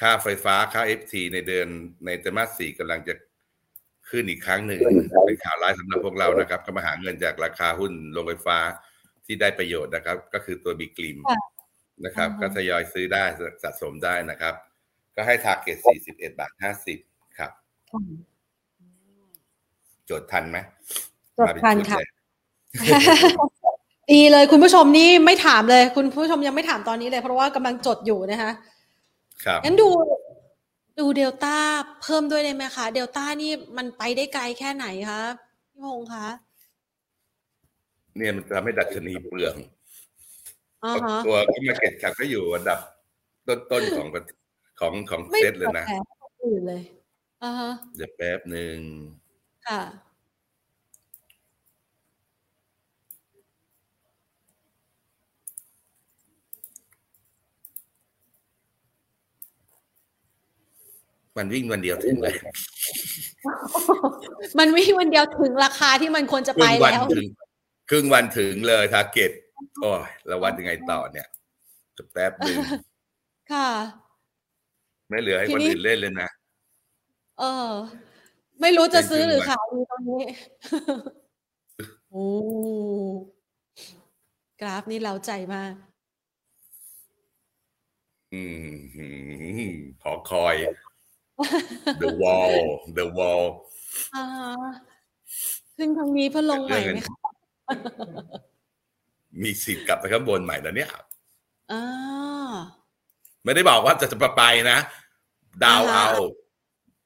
[0.00, 1.68] ค่าไฟฟ้าค่า FT ในเดือน
[2.06, 3.14] ในไตรมาสสี่กำลังจะ
[4.10, 4.80] ขึ้นอีกครั้งหนึ่ง
[5.24, 8.58] เป็นข่าวร้ายสำหรับพวกเรานะครับ ก็มาหาเงินจากราคาหุ้นโรงไฟฟ้า
[9.26, 11.18] ที่ได้ประโยชน์นะครับ ก็คือตัวบีกลิม
[12.04, 13.24] นะครับ ก็ทยอยซื้อได้
[13.62, 14.54] สะสมได้นะครับ
[15.16, 15.78] ก็ให้ทาร์เก็ต
[16.08, 16.52] 41บาท
[16.96, 17.50] 50ครับ
[20.10, 20.58] จดทันไหม
[21.38, 21.98] จดทันค่ะ
[24.12, 28.50] ดีเลยคุณผู้ชมนี่ไม่ถามเลย คุณผู้ชมยังไม่ถามตอนนี้เลย เพราะว่ากำลังจดอยู่นะคะ
[29.44, 29.88] ครับงั้นดู
[30.98, 31.56] ดูเดลต้า
[32.02, 35.20] เพิ่มด้วยได้ไหมคะเดลต้านี่มันไปได้ไกลแค่ไหนคะ
[35.70, 36.26] พี่พงษ์คะ
[38.16, 39.54] เนี่ยมันทำให้ดัชนีเปลือง
[41.26, 42.78] ตัวที่มาเก็ตแคปก็อยู่อันดับ
[43.48, 44.08] ต้นๆของ
[44.80, 45.84] ของของเซตเลยนะ
[46.44, 46.82] อื่นเลย
[47.42, 48.76] อ่าฮะเดี๋ยวแป๊บหนึ่ง
[49.66, 49.80] ค่ะ
[61.36, 62.34] มันวิ่งวันเดียวถึงเลย
[64.58, 67.04] มันวิ่งวันเดียวถึงราคาที่มันควรจะไปแล้ว
[67.90, 69.30] ครึ่งวันถึงเลยทาร์เก็ต
[69.82, 71.28] โอ้ยแล้ววันยังไงต่อเนี่ย
[72.12, 72.56] แป๊บหนึ่ง
[73.52, 73.68] ค่ะ
[75.08, 76.30] ไม่เหลือให้คนอื่นเล่นเลยนะ
[77.40, 77.70] เออ
[78.60, 80.22] ไม่รู้จะซื้อหรือขายดีตอนนี้
[82.10, 82.26] โอ้
[84.60, 85.72] กราฟนี่เล้าใจมาก
[88.34, 88.42] อื
[89.66, 89.70] ม
[90.02, 90.54] ขอคอย
[92.02, 92.54] the wall
[92.98, 93.44] the wall
[94.14, 94.24] อ่า
[95.76, 97.16] ขึ้นทางนี้เพื่อลงใหม่ไหมคะ
[99.42, 100.90] มีสิทธิ์กลับไปข้างบนใหม่แล้วเนี่ย
[101.72, 102.54] อ่า
[103.44, 104.78] ไม่ได้บอกว่าจะจะไปนะ
[105.64, 106.08] ดาวเอา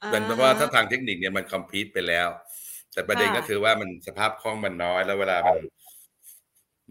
[0.06, 2.28] เป็นเพราะว่าถ้าทางเทคนิคเนี่ยมันคอมพิวต์ไปแล้ว
[2.92, 5.60] แต่ประเด็นก็คือว่ามันสภาพคล่องมันน้อยแล้วเวลามัน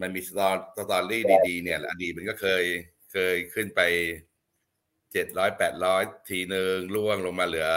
[0.00, 2.64] มันมีสตอ story ดีๆเนี่ยอดีตมันก็เคย
[3.12, 3.80] เคยขึ้นไป
[5.12, 7.68] เจ็ดร้อยแปดร้อยทีหนึ่งร่วงลงมาเหลือ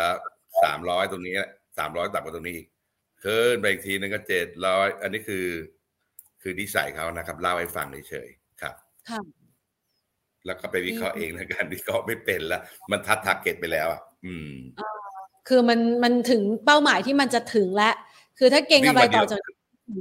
[0.63, 1.35] สามร้อยตรงนี้
[1.77, 2.59] สามร้อยต่ำกว่าตรงนี้
[3.23, 5.45] ขึ้นไปอีกทีนึงก็เจ็ดร้อยอันนี้คือ
[6.41, 8.75] คือนิสัยเขานะครับ เล่าให้ฟังเฉยๆครับ
[9.09, 9.21] ค่ะ
[10.45, 14.53] แล้วก็ไปวิเคราะห์เองนะการวิเคราะห์ไม่เป็นแล้วมัน touch target ไปแล้วอะอืม
[15.47, 17.95] คือมันมันถึงเป้าหมายที่มันจะถึงแล้ว
[18.39, 19.39] คือถ้าเก่งกำไรต่อจาก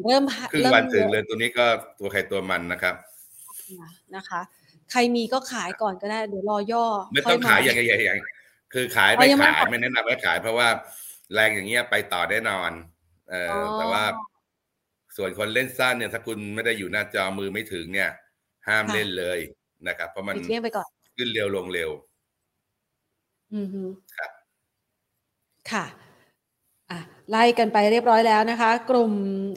[0.07, 1.67] เริ่มครึ่งวันถึงเลยตัวนี้ก็
[1.99, 2.95] ตัวใครตัวมันนะครับ
[4.17, 4.41] นะคะ
[4.91, 10.69] ใครมีก็ขายก่อนก็ได้เดี๋ยวรอย่อ ไม่ต้องขายอย่างใหญ่ๆคือขายไม่ขายไม่แนะนำให้ขาย เพราะว่า
[11.35, 12.73] แรงอย่างเงี้ยไปต่อได้นอน
[13.31, 14.05] เออแต่ว่า
[15.17, 18.11] ส่วนคนเล่นสั้นเนี่ย ถ้าคุณไม่ได้อยู่หน้าจอมือไม่ถึงเนี่ย
[18.69, 19.39] ห้ามเล่นเลย
[19.89, 21.91] นะครับ เพราะมันเลี่ยงไปก่อนขึ้นเร็วลงเร็ว
[23.53, 23.69] อืม
[24.17, 24.31] ครับ
[25.73, 25.85] ค่ะ
[26.91, 26.99] อะ
[27.31, 29.13] ไล่กันไปเรียบร้อยแล้วนะคะ กลุ่ม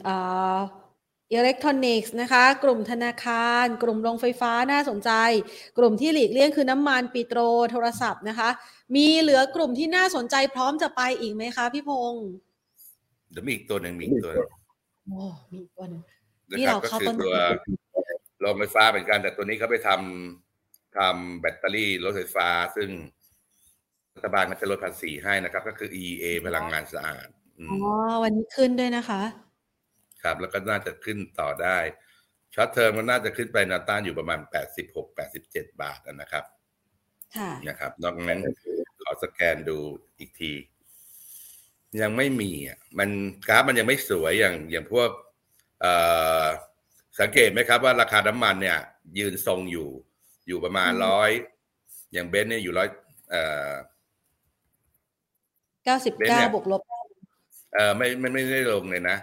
[0.07, 0.57] อ่า
[1.31, 5.11] อิเล็กทรอนิกส์นะคะ กลุ่มธนาคาร กลุ่มโรงไฟฟ้าน่าสนใจ
[5.77, 7.39] กลุ่มที่หลีกเลี่ยงคือน้ำมันปิโตร
[7.71, 8.49] โทรศัพท์นะคะ
[8.95, 12.25] มีเหลือกลุ่มที่น่าสนใจพร้อมจะไปอีกไหมคะพี่พงศ์
[13.31, 14.31] เดี๋ยวมีอีกตัวหนึ่งมีอีกตัว
[15.05, 16.01] โอ้มีอีกตัวหนึ่ง
[16.57, 17.35] ที่เราเข้าต้นตัว
[18.41, 22.89] โรงไฟฟ้าเหมือนกัน แต่ตัวนี้เขาไปทำทำแบตเตอรี่รถไฟฟ้า ซึ่ง
[24.15, 27.27] รัฐบาลมันจะลดภาษีให้นะครับ ก็คือ EA พลังงานสะอาด
[27.59, 27.91] อ๋อ
[28.23, 29.21] วันนี้ขึ้นด้วยนะคะ
[30.25, 31.77] ครับ แล้วก็น่าจะขึ้นต่อได้
[32.56, 36.45] short term มันน่าจะขึ้นไปแนวต้านอยู่ประมาณแปดสิบหกแปดสิบเจ็ดบาทนะครับ
[37.67, 38.39] นะครับ นอกนั้น
[39.01, 39.77] ขอสแกนดู
[40.19, 40.53] อีกที
[42.01, 43.09] ยังไม่มีอะมัน
[43.47, 45.09] กราฟมันยังไม่สวยอย่างอย่างพวก
[47.19, 48.79] สังเกตไหมครับว่าราคาน้ำมันเนี่ย
[49.17, 49.89] ยืนทรงอยู่
[50.47, 51.29] อยู่ประมาณร้อย
[52.13, 52.89] อย่างเบนเนี่ยอยู่ร้อย
[55.85, 56.81] เก้าสิบเก้าบวกลบ
[57.73, 59.17] เออไม่ไม่ไม่ได้ลงเลยนะ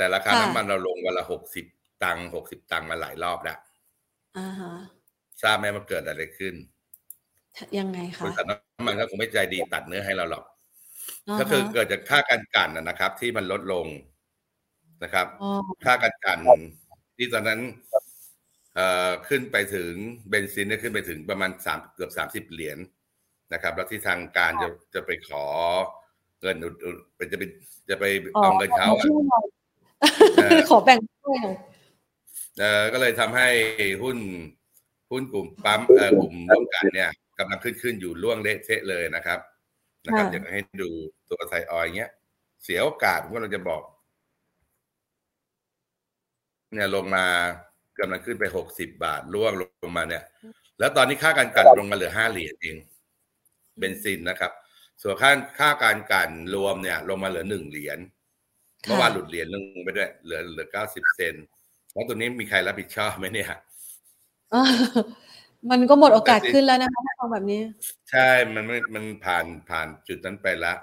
[0.00, 1.66] แต่ราคาน้ำมันเราลงวันละหกสิบ
[2.04, 3.58] ตังค์หกสิบตังค์มาหลายรอบแล้ว
[4.38, 4.72] อ่าฮะ
[5.42, 6.54] ทราบไหมมันเกิดอะไรขึ้น
[7.78, 10.44] ยังไงคะบริษัทน้ำมันก็คงไม่ใจดีตัดเนื้อให้เราหรอก
[11.40, 13.86] ก็คือเกิดจากค่าการกันนะครับ ที่มันลดลง
[15.02, 15.26] นะครับ
[15.84, 16.38] ค่าการกัน
[17.16, 17.60] ที่ตอนนั้น
[18.74, 19.92] เอ่อขึ้นไปถึง
[20.28, 22.78] เบนซินเนี่ยขึ้นไปถึงประมาณสามเกือบสามสิบเหรียญ
[23.52, 25.44] นะครับ แล้วที่ทางการจะจะไปขอ
[26.40, 26.74] เงินอุด
[27.32, 27.42] จะไป
[27.90, 28.88] จะไปเอาเงินเขา
[30.70, 31.38] ขอแบ่งด้วย
[32.60, 33.48] เออก็เลยทำให้
[34.02, 34.18] หุ้น
[35.10, 39.38] หุ้นกลุ่มปั๊มเออกลุ่มร่วมกันเนี่ยกำลังขึ้นขึ้นอยู่ล่วงเละเทะเลยนะครับ
[40.06, 40.88] นะครับอยากให้ดู
[41.30, 42.10] ตัวไทยออยเงี้ย
[42.64, 43.82] เสียโอกาสผมก็เราจะบอก
[46.74, 47.24] เนี่ยลงมา
[47.98, 50.24] กำลังขึ้นไปหกสิบาทล่วงลงมาเนี่ย
[50.78, 52.76] แล้วตอนนี้ค่าการกันลงมาเหลือห้าเหรียญเอง
[53.78, 54.52] เบนซินนะครับ
[55.02, 57.98] ส่วนค่าค่าการกันรวมเนี่ย ลงมาเหลือหนึ่งเหรียญ
[58.86, 61.34] เมื่อวานหลุดเหรียญลงไปด้วยเหลือเหลือเก้าสิบเซน
[61.92, 63.48] แล้วตัวนี้มีใครรับผิดชอบไหมเนี่ย
[65.70, 67.60] มันก็หมดโอกาสขึ้นแล้วนะคะทำแบบนี้
[68.10, 70.78] ใช่มันไม่มันผ่านผ่านจุดนั้นไปแล้ว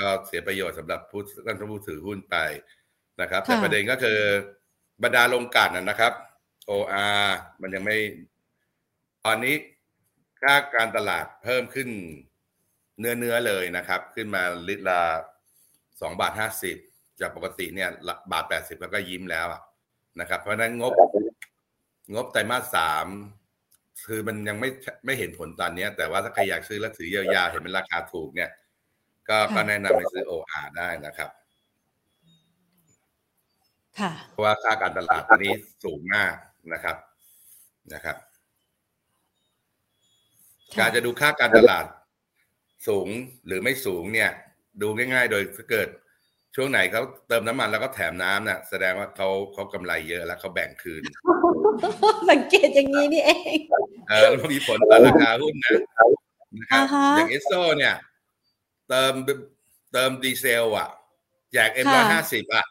[0.00, 2.36] ก็เสียประโยชน์สำหรับผู้ท่านผู้ถือหุ้นไป
[3.20, 4.18] นะครับ แต่ประเด็นก็คือ
[5.02, 6.12] บรรดาลงกันนะครับ
[6.70, 7.26] OR
[7.60, 7.96] มันยังไม่
[9.24, 9.54] ตอนนี้
[10.40, 11.88] ค่าการตลาดเพิ่มขึ้น
[12.98, 15.00] เนื้อเนื้อเลยนะครับ ขึ้นมาลิตรละ
[16.00, 16.76] สองบาทห้าสิบ
[17.20, 17.88] จากปกติเนี่ย
[18.32, 19.46] บาทแปดสิบแล้วก็ยิ้มแล้ว
[20.20, 20.92] นะครับ เพราะนั้นงบ
[22.14, 23.06] งบไตรมาสสาม
[24.06, 24.68] คือมันยังไม่
[25.06, 28.50] ไม่เห็นผลตอนนี้แต่ว่าถ้าใครอยากซื้อแล้วถือยาวๆเห็นเป็นราคาถูกเนี่ย
[29.28, 31.30] ก็ก็แนะนำให้ซื้อ OR ได้นะครับ
[34.00, 35.54] ค่ะเพราะว่าค่าการตลาดตอนนี้
[35.84, 36.34] สูงมาก
[36.72, 36.96] นะครับ
[37.94, 38.16] นะครับ
[40.78, 41.86] การจะดูค่าการตลาด
[42.88, 43.08] สูง
[43.46, 44.30] หรือไม่สูงเนี่ย
[44.82, 45.88] ดูง่าย ๆ โดยถ้าเกิด
[46.54, 51.02] ช่วงไหนเขาเติมน้ำมันแล้วก็แถมน้ำเนี่ยแสดงว่าเขาเขากำไรเยอะแล้วเขาแบ่งคืน
[52.30, 53.58] สังเกตอย่างนี้นี่เอง
[54.08, 55.72] เออแล้วมีผลต่อราคาหุ้นนะ
[56.58, 56.84] นะครับ
[57.16, 57.94] อย่างเอสโซเนี่ย
[58.88, 59.12] เติม
[59.92, 60.88] เติมดีเซล อะ
[61.52, 62.64] แจกเอ็มร้อยห้าสิบอะ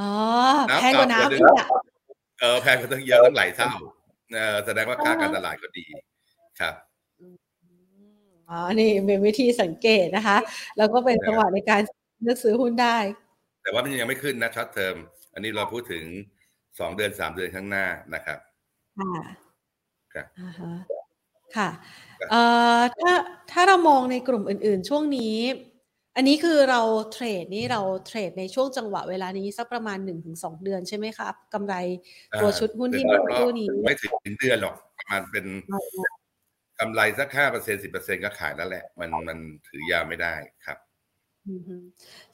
[0.00, 0.10] อ๋อ
[0.80, 1.68] แพงกว่าน้ำอีกอะ
[2.40, 3.72] เออแพงกว่าตั้งเยอะตั้งหลายเท่า
[4.34, 5.84] เออแสดงว่าค่าการตลาดก็ดี
[6.60, 6.74] ครับ
[8.52, 10.38] อ๋อ นี่เป็นวิธีสังเกตนะคะ
[10.78, 11.82] แล้วก็เป็นจังหวะในการ
[12.22, 12.96] เลือกซื้อหุ้นได้
[13.62, 14.96] แต่ว่ามันยังไม่ขึ้นนะ short term
[15.34, 16.04] อันนี้เราพูดถึง
[16.78, 18.38] สองเดือนสามเดือนข้างหน้านะครับ
[18.98, 19.24] ค่ะ
[20.14, 20.72] ครับอ่าฮะ
[21.56, 21.68] ค่ะ
[22.30, 22.42] เอ่
[22.78, 23.12] อถ้า
[23.52, 25.36] ถ้าเรามองในกลุ่มอื่นๆ ช่วงนี้
[26.16, 26.80] อันนี้คือเรา
[27.12, 31.74] เทรดนี่เราเทรดในช่วงจังหวะเวลานี้สักประมาณหนึ่งถึงสองเดือนใช่ไหมครับกำไร
[32.40, 35.44] ตัวชุดหุ้นที่เมื่อสักครู่นี้ ไม่ถึงเดือนหรอกประมาณเป็น
[36.82, 40.34] กำไรสักห้าเปอร์เซ็นสิบเปอร์เซ็นก็ขายแล้วแหละ มันมันถือยาวไม่ได้
[40.66, 40.78] ครับ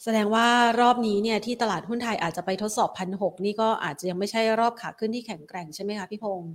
[0.02, 0.46] แสดงว่า
[0.80, 6.52] รอบนี้เนี่ยที่ตลาดหุ้นไทยอาจจะไปทดสอบพันหกนี่ก็อาจจะยังไม่ใช่รอบขาขึ้นที่แข็งแกร่งใช่ไหมคะพี่พงศ์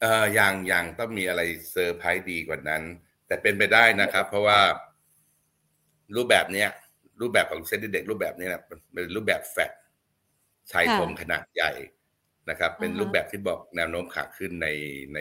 [0.00, 2.82] เอ่ออย่างอย่างต้องมีอะไรเซอร์ไพรส์ดีกว่านั้น
[3.26, 4.58] แต่เป็นไปได้นะครับ เพราะว่า
[6.16, 6.68] รูปแบบเนี้ย
[7.20, 8.62] รูปแบบของ SET Index รูปแบบนี้นะ
[8.92, 9.72] เป็นรูปแบบแฟด
[10.70, 11.72] ชายธงขนาดใหญ่
[12.50, 14.68] นะครับ เป็นรูปแบบที่บอกแนวโน้มขาขึ้นใน
[15.14, 15.18] ใน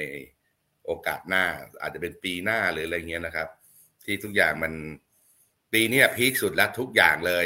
[0.89, 1.43] โอกาสหน้า
[1.81, 3.47] อาจจะเป็นปีหน้าหรืออะไรเงี้ยนะครับ
[4.05, 4.73] ที่ทุกอย่างมัน
[5.73, 7.45] ปีนี้พีคสุดแล้วทุกอย่างเลย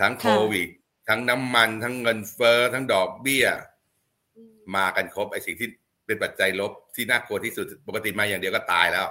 [0.00, 0.68] ทั้งโควิด
[1.08, 3.46] ทั้งน้ำมัน ทั้งเงินเฟอ้อทั้งดอกเบี้ย
[4.76, 5.68] มากันครบไอ้สิ่งที่
[6.06, 9.06] เป็นปัจจัยลบที่น่ากลัวที่สุดปกติมาอย่างเดียวก็ตายแล้ว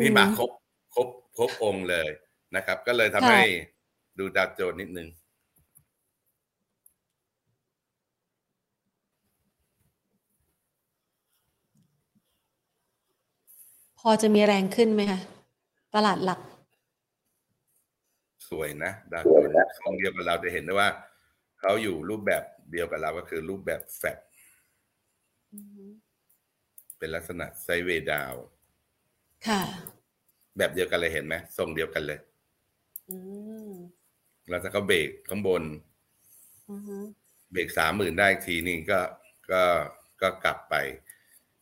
[0.00, 0.50] นี่มาครบ
[0.94, 2.08] ครบครบองค์เลย
[2.56, 3.42] นะครับ ก็เลยทำให้
[4.18, 5.08] ดูดาวโจนนิดนึง
[14.08, 15.20] อจะมีแรงขึ้นไหมคะ
[15.94, 16.40] ตลาดหลัก
[18.48, 20.88] สวยนะดาวโจนทรงเดียวกับเราจะเห็นได้ว่า
[21.60, 22.42] เขาอยู่รูปแบบ
[22.72, 24.18] เดียวกับเราก็คือรูปแบบแฟด
[26.98, 28.34] เป็นลักษณะไซเวดาว
[29.48, 29.62] ค่ะ
[30.58, 32.18] แบบเดียวกันเลยเห็นไหมทรงเดียวกันเลย
[34.48, 35.62] แล้วถ้าเขาเบรกข้างบน
[37.52, 39.00] เบรกสามหมื่นได้ทีนี้ก็
[39.50, 39.62] ก็
[40.22, 40.74] ก็กลับไป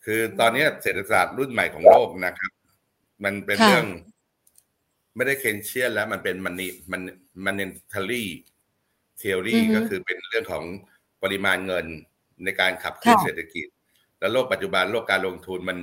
[0.06, 2.52] คือตอนนี้เศรษฐศาสตร์รุ่นใหม่ของโลกนะครับ
[3.24, 3.86] มันเป็นเรื่อง
[5.16, 7.00] ไม่ได้เคนเชียนแล้วมันเป็นมันนี่มัน
[7.44, 8.28] มันเนนทัลลี่
[9.18, 10.64] เทอรี่ก็คือเป็นเรื่องของ
[11.22, 11.86] ปริมาณเงิน
[12.44, 13.66] ในการขับเคลื่อนเศรษฐกิจ
[14.18, 15.78] แล้วโลกปัจจุบันโลกการลงทุนมัน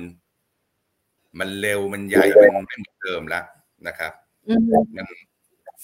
[1.38, 2.24] มันเร็วมันใหญ่
[2.56, 3.44] มันไม่เหมือนเดิมแล้ว
[3.86, 4.12] นะครับ
[4.96, 5.06] มัน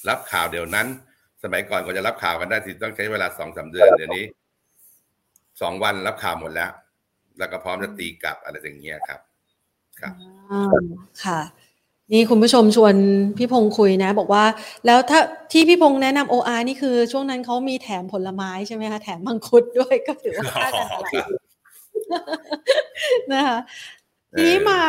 [0.09, 0.87] รับข่าวเดี๋ยวนั้น
[1.43, 4.25] สมัยก่อนก็จะรับข่าวกันได้ทีต้องใช้เวลาสองสาเดือนเดี๋ยวนี้
[5.61, 6.71] สองวันรับข่าวหมดแล้ว
[7.41, 9.21] แล้วก็พร้อมจะตีกลับอะไรอย่างเงี้ยครับ
[10.01, 10.15] ครับ
[11.25, 11.41] ค่ะ
[12.13, 12.95] นี่คุณผู้ชมชวน
[13.39, 14.45] พี่พงศ์คุยนะ บอกว่า
[14.87, 15.21] แล้วถ้า
[15.53, 21.31] ที่พี่พงศ์แนะนำ OR นี่คือช่วงนั้นเขามีแถมผลไม้ใช่ไหมคะแถมมังคุดด้วยก็ถือว่าค่าการตลาด
[23.33, 23.59] นะคะ
[24.33, 24.81] ทีนี้มา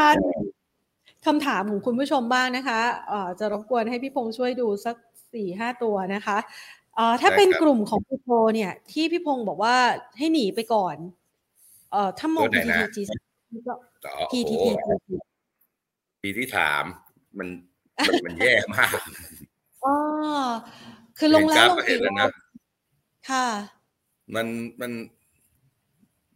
[1.25, 4.95] คำถามของคุณผู้ชมบ้างนะคะเอ่อจะรบกวนให้พี่พงศ์ช่วยดูสัก
[5.33, 6.37] สี่ห้าตัวนะคะ
[6.95, 9.75] เอ่อถ้าเป็นกลุ่มของปูโพเนี่ย ที่พี่พงศ์บอกว่า
[10.17, 10.95] ให้หนีไปก่อน
[11.91, 13.10] เอ่อถ้ามอง PTTG
[13.67, 13.73] ก็
[14.32, 14.65] PTTG
[16.23, 16.84] ปีที่ถาม
[17.38, 17.47] มัน
[18.25, 18.89] มันแย่มาก
[19.86, 19.95] อ๋อ
[21.17, 22.30] คือลงแล้วลงอีกแล้วนะ
[23.30, 23.47] ค่ะ
[24.36, 24.47] มัน
[24.82, 24.91] มัน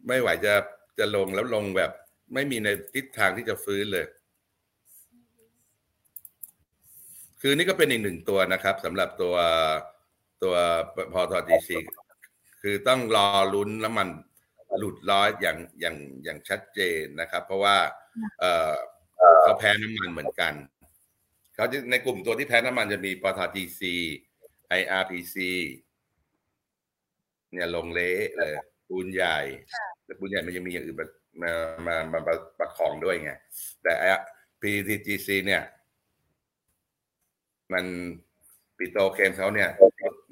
[0.06, 0.54] ไม่ไหวจะ
[0.98, 1.90] จะลงแล้วลงแบบ
[2.34, 4.06] ไม่มีในทิศทางที่จะฟื้นเลย
[7.40, 9.34] คือนี่ก็เป็นอีกหนึ่งตัวนะครับสำหรับตัว
[10.42, 10.54] ตัว
[11.12, 11.76] พอทอจีซี
[12.62, 14.08] คือต้องรอลุ้นน้ำมัน
[14.78, 17.76] หลุดร้อยอย่างอย่างอย่างชัดเจนนะครับ เพราะว่า
[18.40, 18.74] เออ
[19.42, 20.54] เขาแพ้น้ำมันเหมือนกัน
[21.54, 23.82] เขาจะในกลุ่มตัวที่แพ้น้ำมันจะมีปตท GC
[24.80, 25.36] IRPC
[27.52, 28.52] เนี่ยลงเละเลย
[28.88, 29.38] ปูนใหญ่
[30.04, 31.52] แต่ปูนใหญ่มันยังมีอย่างอื่นมา
[31.86, 33.32] มามามาประคองด้วยไง
[33.82, 33.92] แต่
[34.60, 35.62] PTGC เนี่ย
[37.72, 37.84] มัน
[38.78, 39.70] ปิโตรเคมเขาเนี่ย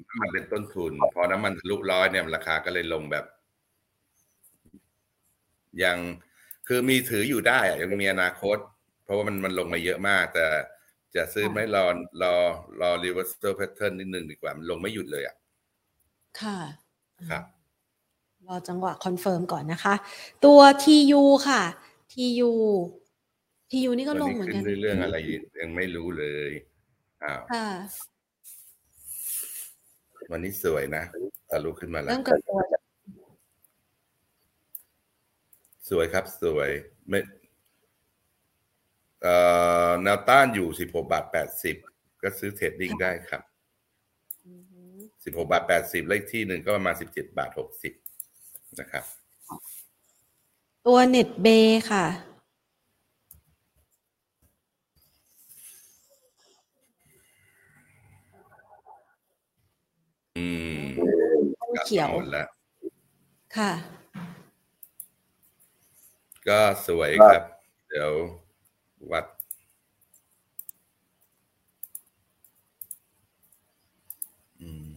[0.07, 3.25] น้ำมันเป็นต้นทุน พอน้ำมันทะลุร้อยเนี่ยราคาก็เลยลงแบบ
[5.83, 5.97] ยัง
[6.67, 8.57] คือมีถืออยู่ได้อะยังมีอนาคต
[9.03, 10.45] เพราะว่ามันมันลงมาเยอะมาก แต่
[11.15, 11.85] จะซื้อใหม่รอ
[12.21, 12.33] รอ
[12.81, 15.35] รอ reversal pattern นิดนึงดีกว่า มันลงไม่หยุดเลยอะ
[16.41, 16.57] ค่ะ
[17.29, 17.43] ครับ
[18.47, 19.95] รอจังหวะคอนเฟิร์มก่อนนะคะ
[20.45, 21.63] ตัว TU ค่ะ
[22.13, 22.51] TU
[23.71, 25.17] TU นี่ก็ลงเหมือนกันวัขึ้เรื่องอะไร
[25.61, 26.51] ยังไม่รู้เลย
[27.23, 27.67] อ้าวค่ะ
[30.31, 31.03] วันนี้สวยนะ
[31.49, 32.59] ทะลุขึ้นมาแล้เริ่วมกับตัว
[35.89, 36.71] สวยครับสวย
[37.09, 37.19] ไม่
[39.21, 39.35] เอ่
[39.87, 41.75] อแนวต้านอยู่สิบหกบาทแปดสิบ
[42.21, 43.41] ก็ซื้อเทรดดิ้งได้ครับ
[44.47, 47.93] อือหือสิบหกบาทแปดสิบเลขที่หนึ่งก็ประมาณสิบเจ็ดบาทหกสิบ
[48.79, 49.03] นะครับ
[50.85, 51.47] ตัวเน็ตเบ
[51.91, 52.05] ค่ะ
[60.37, 60.45] อื
[60.79, 60.83] ม
[61.59, 62.47] ต้นกลับเขียวมาหมดแล้ว
[63.57, 63.71] ค่ะ
[66.49, 67.43] ก็สวยครับ
[67.89, 68.11] เดี๋ยว
[69.11, 69.25] วัด
[74.61, 74.89] อืม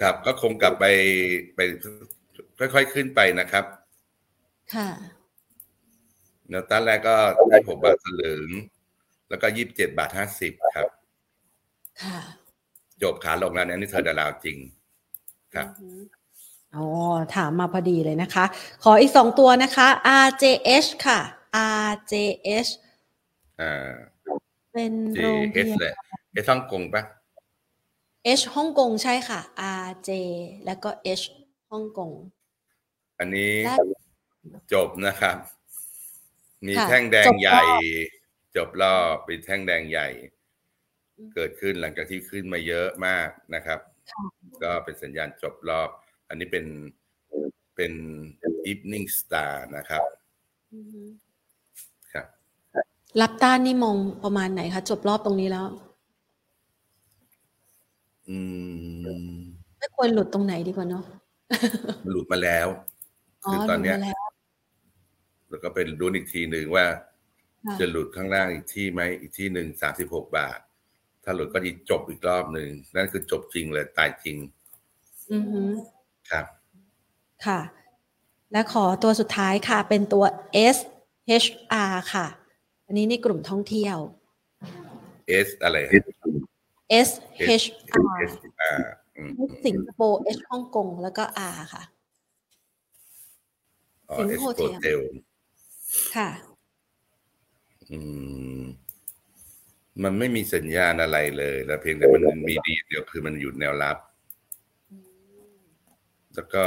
[0.00, 0.84] ครับก็คงกลับไป
[1.54, 1.60] ไป
[2.58, 3.64] ค่อยๆขึ้นไปนะครับ
[4.74, 4.88] ค่ะ
[6.50, 7.16] แนวต้านแรกก็
[7.48, 8.48] ได้หกบาทสลึง
[9.28, 10.88] แล้วก็ยี่สิบเจ็ดบาทห้าสิบครับ
[12.02, 12.43] ค่ะ
[13.02, 14.56] จบขาลงแล้วเนี่ยนี่เธอดาราวจริง
[15.54, 16.02] ครับอือหือ
[16.76, 16.86] อ๋อ
[17.36, 18.44] ถามมาพอดีเลยนะคะ
[18.82, 19.86] ขออีกสองตัวนะคะ
[20.26, 21.20] RJH ค่ะ
[21.88, 22.70] RJH
[23.60, 23.92] อ่า
[24.72, 25.92] เป็น J โรงพ S ยาเลบาลย
[26.32, 27.02] เอสฮ่องกงปะ
[28.38, 29.40] H ฮ่องกงใช่ค่ะ
[29.86, 30.10] RJ
[30.64, 31.24] แล้วก็ H
[31.70, 32.10] ฮ่องกง
[33.18, 33.76] อันนี้และ
[34.72, 35.36] จบนะครับ
[36.66, 37.62] มีค่ะแท่งแดจงบรอบใหญ่
[38.56, 40.08] จบรอบเป็นแท่งแดงใหญ่
[41.34, 43.80] เกิดขึ้นหลังจากที่ขึ้นมาเยอะมากนะครับ
[44.62, 45.88] ก็เป็นสัญญาณจบรอบ
[46.28, 46.66] อันนี้เป็น
[47.76, 47.92] เป็น
[48.70, 50.02] evening star นะครับ
[50.74, 51.08] อือหือ
[52.12, 52.26] ครับ
[53.20, 55.66] รับต้านนี่มองประมาณไหนคะจบรอบตรงนี้แล้ว
[58.28, 58.38] อื
[59.34, 59.36] ม
[59.78, 61.04] ไม่ควรหลุดตรงไหนดีกว่าเนาะ
[62.04, 62.68] มันหลุดมาแล้ว
[63.46, 64.26] อ๋อคือหตลุอนดเนี้ยมาแล้ว
[65.50, 66.86] แล้วก็เป็นรู้อีกทีหนึ่งว่า
[67.66, 70.58] ค่ะจะหลุดข้างล่างอีกที่ไหมอีกที่หนึ่งสามสิบหกบาท
[71.24, 74.36] ถ้าหลุดก็จะจบอีกรอบหนึ่งนั่นคือจบจริงเลยตายจริง
[75.32, 75.70] อือหือ
[76.30, 76.46] ครับ
[77.46, 77.60] ค่ะ
[78.52, 80.24] และขอตัวสุดท้ายค่ะ เป็นตัว
[80.76, 82.26] SHR ค่ะ
[82.86, 83.98] อันนี้ในกลุ่มท่องเที่ยว
[85.46, 85.76] S อะไร
[87.08, 88.32] SHR S
[88.76, 88.80] R
[89.16, 89.30] อืม
[89.66, 91.82] สิงคโปร์ H ฮ่องกงแล้วก็ R ค่ะ
[94.10, 95.00] อ๋อสิง S โฮเทล Hotel
[96.16, 96.30] ค่ะ
[97.90, 97.98] อื
[98.60, 98.62] ม
[100.02, 103.96] มันไม่มีสัญญาณอะไรเลยแล้วเพียงแต่มันมีดีเดียวคือมันอยู่แนวรับ
[106.34, 106.64] แล้วก็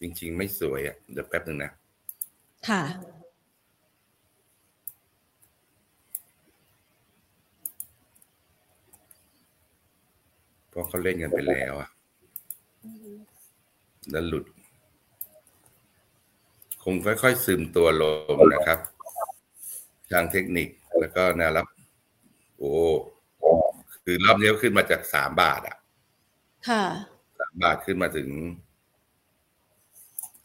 [0.00, 1.70] จริง ๆ ไม่สวยอะเดี๋ยวแป๊บหนึ่งนะ
[2.68, 2.82] ค่ะ
[10.68, 11.88] เพราะเขาเล่นกันไปแล้วอะ
[14.10, 14.44] แล้วหลุด
[16.82, 18.78] คงค่อย ๆ ซึมตัวลงนะครับ
[20.12, 20.68] ทางเทคนิค
[21.00, 21.66] แล้วก็แนวรับ
[22.56, 22.72] โอ้
[24.04, 25.76] คือรอบนี้ขึ้นมาจากสามบาทอะ
[26.68, 26.84] ค่ะ
[27.40, 28.28] สามบาทขึ้นมาถึง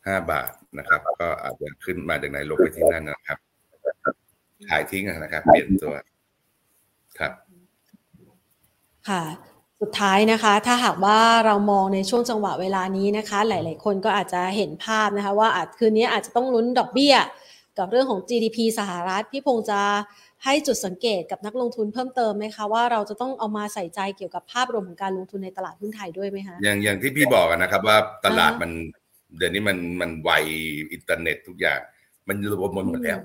[0.08, 3.40] ห้าบาทนะครับ ก็อาจจะขึ้นมาจากไหนลงไปที่นั่นนะครับ
[4.70, 5.94] ขายทิ้งนะครับ เปลี่ยนตัว
[7.20, 7.32] ครับ
[9.10, 9.24] ค่ะ
[9.82, 17.16] สุดท้ายนะคะ ถ้าหากว่าเรามองในช่วงจังหวะเวลานี้นะคะ หลาย ๆ คนก็อาจจะเห็นภาพนะคะ ว่าอาจคืนนี้อาจจะต้องลุ้นดอกเบี้ย
[17.78, 19.82] กับเรื่องของ GDP สหรัฐพี่พงษ์จะ
[20.46, 28.72] ให้จุดสังเกตกับนักลงทุนเพิ่มเติมไหมคะว่าเราจะต้องเอามาใส่ใจเกี่ยวกับภาพรวมของการลงทุนในตลาดหุ้นไทยด้วยไหมคะอย่างอย่างที่พี่บอกอะนะครับว่าตลาดอ่ามัมัน
[29.38, 30.32] เดี๋ยวนี้มันมันไว
[30.92, 31.80] อินเทอร์เน็ตทุกอย่าง
[32.28, 33.20] มันรวมหมดแล้ว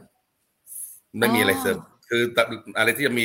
[1.19, 2.43] ไม่มีอะไรอ๋อเซอร์คือตะ
[2.79, 3.25] อะไรที่จะมี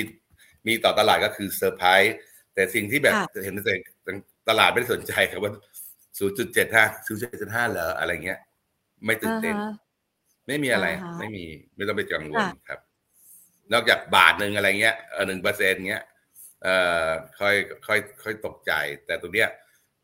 [0.68, 2.16] มีต่อตลาดก็คือเซอร์ไพรส์
[2.54, 3.76] แต่สิ่งที่แบบค่ะเห็นแต่
[4.50, 5.54] ตลาดไม่ได้สนใจครับว่า
[6.20, 8.40] 0.75 0.75เหรออะไรเงี้ย
[9.06, 9.74] ไม่ตื่นเต้นอ่าฮะ
[10.48, 11.44] ไม่มีอะไรอ่าฮะไม่มี
[11.76, 12.80] ไม่ต้องไปกังวลค่ะครับ
[13.74, 16.04] นอกจากบาทหนึ่งอะไรเงี้ยเออหนึ่งเปอร์เซ็นเงี้ย
[16.64, 17.08] เอ่อ
[17.40, 17.56] ค่อย
[17.88, 18.72] ค่อยค่อยตกใจ
[19.06, 19.50] แต่ตัวเนี้ย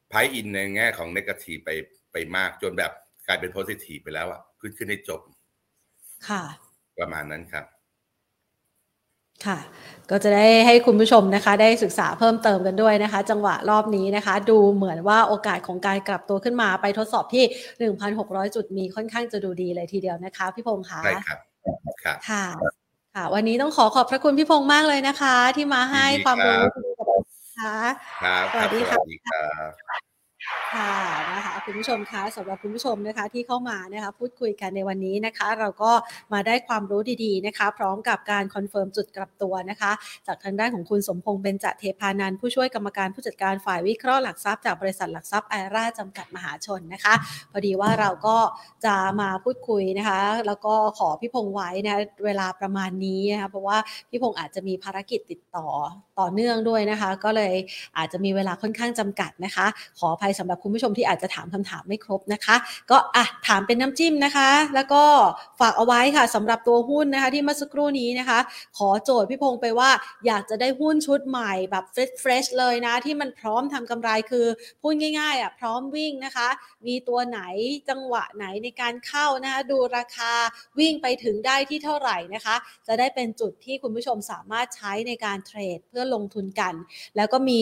[0.10, 1.70] ไพอินในแง่ของนกาทีไป
[2.12, 2.92] ไปมากจนแบบ
[3.28, 5.22] กลายเป็นโพซิทีฟไปแล้วอะขึ้นขึ้นให้จบ
[6.30, 6.44] ค่ะ
[7.00, 7.66] ประมาณนั้นครับ
[9.46, 9.60] ค่ะ
[10.10, 17.44] ก็จะได้ให้คุณผู้ชมนะคะ ได้ศึกษาเพิ่มเติมกันด้วยนะคะ จังหวะรอบนี้นะคะ ดูเหมือนว่าโอกาสของการกลับตัวขึ้นมาไปทดสอบที่
[18.06, 21.40] 1,600 จุดมีค่อนข้างจะดูดีเลยทีเดียวนะคะ พี่พงษ์คะใช่ครับ
[22.04, 22.46] ครับค่ะ
[23.18, 27.08] ค่ะ วันนี้ต้องขอขอบพระคุณพี่พงษ์มากเลยนะคะ ที่มาให้ความรู้กับ
[27.60, 27.78] ค่ะ
[28.54, 28.98] สวัสดีครั
[29.70, 30.07] บ
[30.74, 30.94] ค่ะ
[31.34, 35.92] นะคะคุณผู้ชมคะสำหรับคุณผู้ชมนะคะที่เข้ามานะคะพูดคุยกันในวันนี้นะคะ เราก็
[36.34, 39.92] มาได้ความรู้ดีๆนะคะ พร้อมกับการคอนเฟิร์มจุดกลับตัวนะคะ
[40.28, 47.14] จากทางด้านของคุณสมพงษ์เบญจเทพานันผู้ช่วยกรรมการผู้จัดการฝ่ายวิเคราะห์หลักทรัพย์จากบริษัทหลักทรัพย์ไอราจำกัดมหาชนนะคะ
[47.52, 48.38] พอดีว่าเราก็
[48.86, 53.78] จะมาพูดคุยนะคะ แล้วก็ขอพี่พงษ์ไว้นะเวลาประมาณนี้นะคะเพราะว่า
[54.10, 55.68] พี่พงษ์อาจจะมีภารกิจติดต่อ
[56.20, 57.54] ต่อเนื่องด้วยนะคะ ก็เลย
[57.98, 59.66] อาจจะมีเวลาค่อนข้างจำกัดนะคะ
[60.00, 62.56] ขออภัยสำหรับคุณผู้ชมที่อาจจะถามคำถามไม่ครบนะคะ
[62.92, 65.04] ก็อะถามเป็นน้ำจิ้มนะคะ แล้วก็
[65.60, 68.40] ฝากเอาไว้ค่ะสำหรับตัวหุ้นนะคะที่เมื่อสักครู่นี้นะคะ
[68.78, 69.90] ขอโจทย์พี่พงศ์ไปว่า
[70.26, 71.86] อยากจะได้หุ้นชุดใหม่แบบ
[72.20, 74.46] เฟรชเลยนะ ที่มันพร้อมทำกำไรคือ
[74.82, 76.48] พูดง่ายๆอะพร้อมวิ่งนะคะ
[76.88, 77.42] มีตัวไหน
[77.90, 80.34] จังหวะไหนในการเข้านะคะดูราคา
[80.80, 82.56] วิ่งไปถึงได้ที่เท่าไหร่นะคะ
[82.88, 86.74] จะได้เป็นจุดที่คุณผู้ชมสามารถใช้ในการ trade เพื่อลงทุนกัน
[87.16, 87.62] แล้วก็มี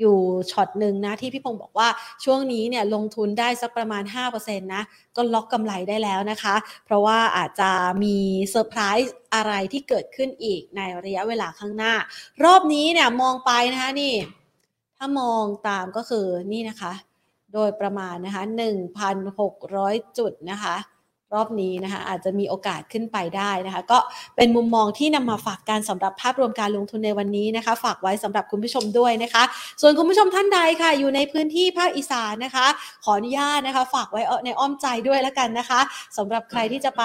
[0.00, 0.18] อยู่
[0.50, 1.88] ช็อตหนึ่งนะที่พี่พงศ์บอกว่า
[2.24, 4.82] ช่วงนี้เนี่ยลงทุนได้สักประมาณ 5%นะ
[5.16, 7.70] ก็ล็อกกำไรได้แล้วนะคะ เพราะว่าอาจจะ
[8.04, 8.16] มี
[8.50, 11.94] เซอร์ไพรส์อะไรที่เกิดขึ้นอีกในระยะเวลาข้างหน้า
[12.44, 14.14] รอบนี้เนี่ยมองไปนะคะนี่
[14.96, 16.92] ถ้ามองตามก็คือนี่นะคะ
[17.54, 18.42] โดยประมาณนะคะ
[19.10, 20.76] 1,600 จุดนะคะ
[21.34, 23.98] รอบนี้นะคะอาจจะมีโอกาสขึ้นไปได้นะคะ ก็
[24.36, 29.42] เป็นมุมมองที่นำมาฝากการสำหรับภาพรวมการลงทุนในวันนี้นะคะ ฝากไว้สำหรับคุณผู้ชมด้วยนะคะ
[29.80, 32.66] ส่วนคุณผู้ชมท่านใดค่ะ อยู่ในพื้นที่ภาคอีสานนะคะ
[33.04, 35.80] ขออนุญาตนะคะ ฝากไว้ในอ้อมใจด้วยแล้วกันนะคะ
[36.16, 37.04] สำหรับใครที่จะไป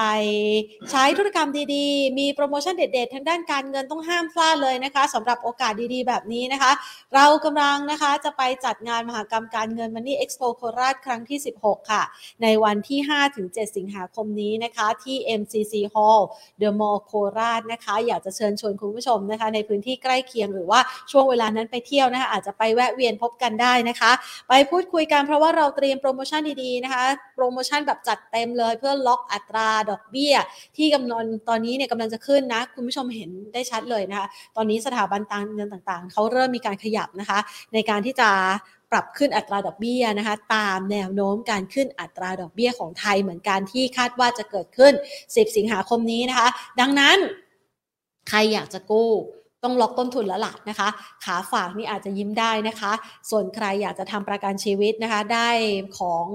[0.92, 6.72] ใช้ธุรกรรมดีๆ มีโปรโมชั่นเด็ดๆ ทางด้านการเงินต้องห้ามพลาดเลยนะคะสำหรับโอกาสดีๆ แบบนี้นะคะ
[7.16, 12.04] เรากำลังนะคะจะไปจัดงานมหกรรมการเงินมันนี่เอ็กซ์โปโคราชครั้งที่ 16 ค่ะ
[12.44, 13.00] ในวันที่
[13.36, 16.22] 5-7 สิงหาคมนี้นะคะที่ MCC Hall
[16.62, 20.80] The Mall โคราชนะคะ อยากจะเชิญชวนคุณผู้ชมนะคะ ในพื้นที่ใกล้เคียงหรือว่า
[21.12, 24.12] ช่วงเวลานั้นไปเที่ยวนะคะ อาจจะไปแวะเวียนพบกันได้นะคะ
[24.50, 27.04] ไปพูดคุยกันเพราะว่าเราเตรียมโปรโมชั่นดีๆนะคะ
[27.36, 30.36] โปรโมชั่นแบบจัดเต็มเลยเพื่อล็อกอัตราดอกเบี้ย
[30.78, 37.40] ที่กำลังตอนนี้เนี่ยกำลังจะขึ้นนะ คุณผู้ชมเห็นได้ชัดเลยนะคะ ตอนนี้สถาบันต่างเงินต่างๆเขาเริ่มมีการขยับนะคะ
[37.74, 38.30] ในการที่จะ
[38.94, 46.48] ปรับขึ้นอัตราดอกเบี้ยนะคะ ตามแนวโน้มการขึ้นอัตราดอกเบี้ยของไทยเหมือนกันที่คาดว่าจะเกิดขึ้น 10 สิงหาคมนี้นะคะ
[46.80, 47.18] ดังนั้น
[48.30, 49.10] ใครอยากจะกู้
[49.64, 50.88] ต้องล็อกต้นทุนแล้วล่ะนะคะ
[51.24, 52.92] ขาฝากนี่อาจจะยิ้มได้นะคะ
[53.30, 55.50] ส่วนใครอยากจะทำประกันชีวิตนะคะ ได้
[56.00, 56.26] ของ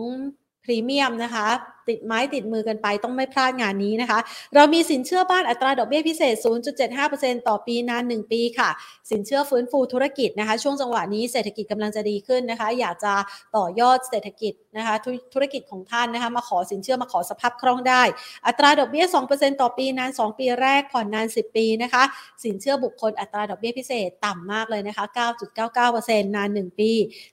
[0.64, 1.48] พรีเมียมนะคะ
[1.89, 4.18] ติดไม้ติดมือกันไปต้องไม่พลาดงานนี้นะคะ
[4.55, 6.34] เรามีสินเชื่อบ้านอัตราดอกเบี้ยพิเศษ
[6.91, 8.70] 0.75%ต่อปีนาน 1 ปีค่ะ
[9.11, 13.12] สินเชื่อฟื้นฟูธุรกิจนะคะ ช่วงจังหวะนี้เศรษฐกิจกำลังจะดีขึ้นนะคะ อยากจะ
[13.57, 14.95] ต่อยอดเศรษฐกิจนะคะ
[15.34, 18.03] ธุรกิจของท่านนะคะมาขอสินเชื่อมาขอสภาพคล่องได้
[18.47, 22.03] อัตราดอกเบี้ย 2%ต่อปีนาน 2 ปีแรกผ่อนนาน 10 ปีนะคะ
[22.45, 25.05] สินเชื่อบุคคลอัตราดอกเบี้ยพิเศษต่ำมากเลยนะคะ
[25.91, 26.91] 9.99%นาน 1 ปี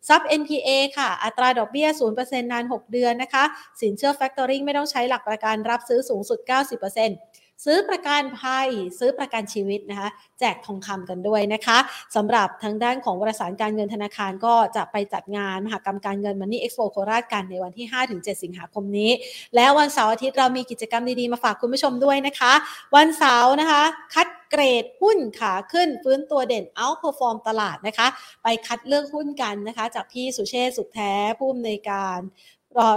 [0.08, 1.88] ซับ NPA ค่ะ อัตราดอกเบี้ย
[2.20, 3.43] 0%นาน 6 เดือนนะคะ
[3.82, 4.12] สินเชื่อ
[4.45, 8.69] Factoring ไม่ต้องใช้หลักประกันรับซื้อสูงสุด 90%ซื้อประกันภัย
[8.99, 11.77] ซื้อประกันชีวิตนะคะ แจกทองคำกันด้วยนะคะ
[12.15, 19.11] สำหรับทางด้านของบริษัทการเงินธนาคารก็จะไปจัดงานมหกรรมการเงินมันนี่เอ็กซ์โปโคราชกันในวันที่ 5-7 สิงหาคมนี้
[19.55, 22.53] แล้ววันเสาร์อาทิตย์เรามีกิจกรรมดีๆ มาฝากคุณผู้ชมด้วยนะคะ
[22.95, 23.83] วันเสาร์นะคะ
[24.13, 28.07] คัดเกรดหุ้นขาขึ้นฟื้นตัวเด่น outperform ตลาดนะคะ
[28.43, 32.19] ไปคัดเลือกหุ้นกันนะคะ จากพี่สุเชษสุขแท้ผู้อำนวยการ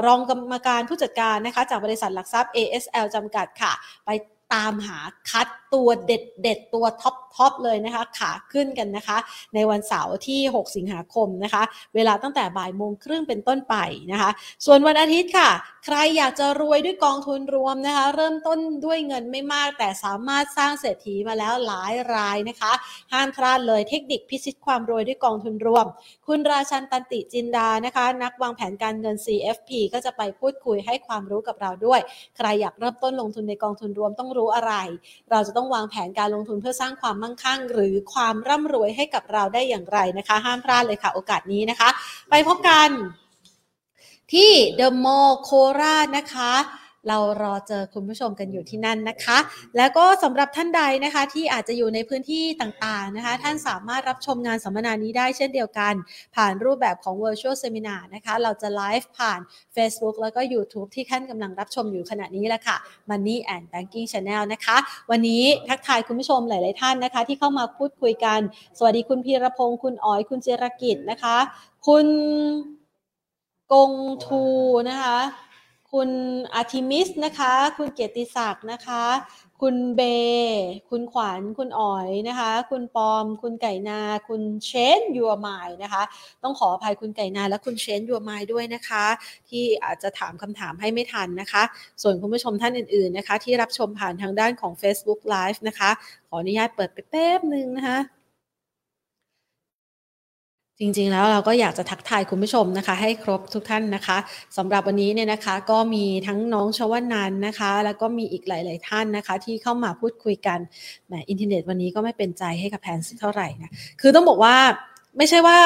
[0.07, 3.73] รองกรรมการผู้จัดการนะคะจากบริษัทหลักทรัพย์ ASL จำกัดค่ะ
[4.05, 4.11] ไป
[4.55, 4.99] ตามหา
[5.31, 9.19] คัดตัวเด็ดเด็ดตัว top top เลยนะคะ ขาขึ้นกันนะคะ
[9.55, 11.63] ในวันเสาร์ที่ 6 สิงหาคมนะคะ
[11.95, 13.77] เวลาตั้งแต่บ่ายโมงครึ่งเป็นต้นไป
[14.13, 14.31] นะคะ
[14.67, 15.51] ส่วนวันอาทิตย์ค่ะ
[15.85, 22.73] ใครอยากจะรวยด้วยกองทุนรวมนะคะ เริ่มต้นด้วยเงินไม่มากแต่สามารถสร้างเศรษฐีมาแล้วหลายรายนะคะ
[23.13, 25.87] ห้ามพลาดเลยเทคนิคพิชิตความรวยด้วยกองทุนรวม
[26.27, 32.01] คุณราชันตันติจินดานะคะ นักวางแผนการเงิน CFP ก็จะไปพูดคุยให้ความรู้กับเราด้วย
[32.37, 34.75] ใครอยากเริ่มต้นลงทุนในกองทุนรวมต้องรู้อะไร
[35.31, 41.89] เราจะต้องวางแผนการลงทุนเพื่อสร้างความมั่งคั่ง หรือความร่ำรวยให้กับเราได้อย่างไรนะคะ ห้ามพลาดเลยค่ะ โอกาสนี้นะคะ
[42.31, 42.89] ไปพบกัน
[44.33, 46.53] ที่เดอะมอลล์โคราชนะคะ
[47.09, 49.39] เรารอเจอคุณผู้ชมกันอยู่ที่นั่นนะคะ
[49.77, 55.95] แล้วก็สำหรับท่านใดนะคะที่อาจจะอยู่ในพื้นที่ต่างๆนะคะ ท่านสามารถรับชมงานสัมมนานี้ได้เช่นเดียวกัน
[56.37, 59.41] ผ่านรูปแบบของ virtual seminar นะคะ เราจะไลฟ์ผ่าน
[59.77, 62.77] Facebook แล้วก็ YouTube ที่ท่านกำลังรับชมอยู่ขณะนี้แหละค่ะ
[63.11, 64.77] Money and Banking Channel นะคะ
[65.11, 68.41] วันนี้ทักทายคุณผู้ชมหลาย ๆ ท่านนะคะ ที่เข้ามาพูดคุยกัน
[68.79, 71.37] สวัสดีคุณพีรพงศ์คุณอ๋อย คุณเจรกิจนะคะ
[71.87, 72.07] คุณ
[73.73, 73.93] กง
[74.25, 74.45] ทู
[74.91, 75.19] นะคะ
[75.95, 76.11] คุณ
[76.55, 79.05] อาทิมิสนะคะ คุณเกียรติศักดิ์นะคะ
[79.63, 80.01] คุณเบ
[80.91, 86.03] คุณขวัญ คุณอ๋อยนะคะ คุณปอม คุณไก่นา คุณเชนยัวไมล์นะคะ
[86.43, 89.05] ต้องขออภัยคุณไก่นาและคุณเชนยัวไมล์ด้วยนะคะ
[89.49, 91.63] ที่อาจจะถามคำถามให้ไม่ทันนะคะ
[92.03, 95.91] ส่วนคุณผู้ชมท่านอื่นๆนะคะ ที่รับชมผ่านทางด้านของ Facebook Live นะคะ
[96.29, 97.99] ขออนุญาตเปิดไปแป๊บหนึ่งนะคะ
[100.81, 104.19] จริงๆ แล้วเราก็อยากจะทักทายคุณผู้ชมนะคะ ให้ครบทุกท่านนะคะ
[104.57, 110.59] สำหรับวันนี้เนี่ยนะคะก็มีทั้งน้องชวนันนะคะ แล้วก็มีอีกหลาย ๆ ท่านนะคะ ที่เข้ามาพูดคุยกัน
[111.07, 113.71] แหมอินเทอร์เน็ตวันนี้ก็ไม่เป็นใจให้กับแพนสักเท่าไหร่นะ
[114.01, 114.57] คือต้องบอกว่า
[115.17, 115.59] ไม่ใช่ว่า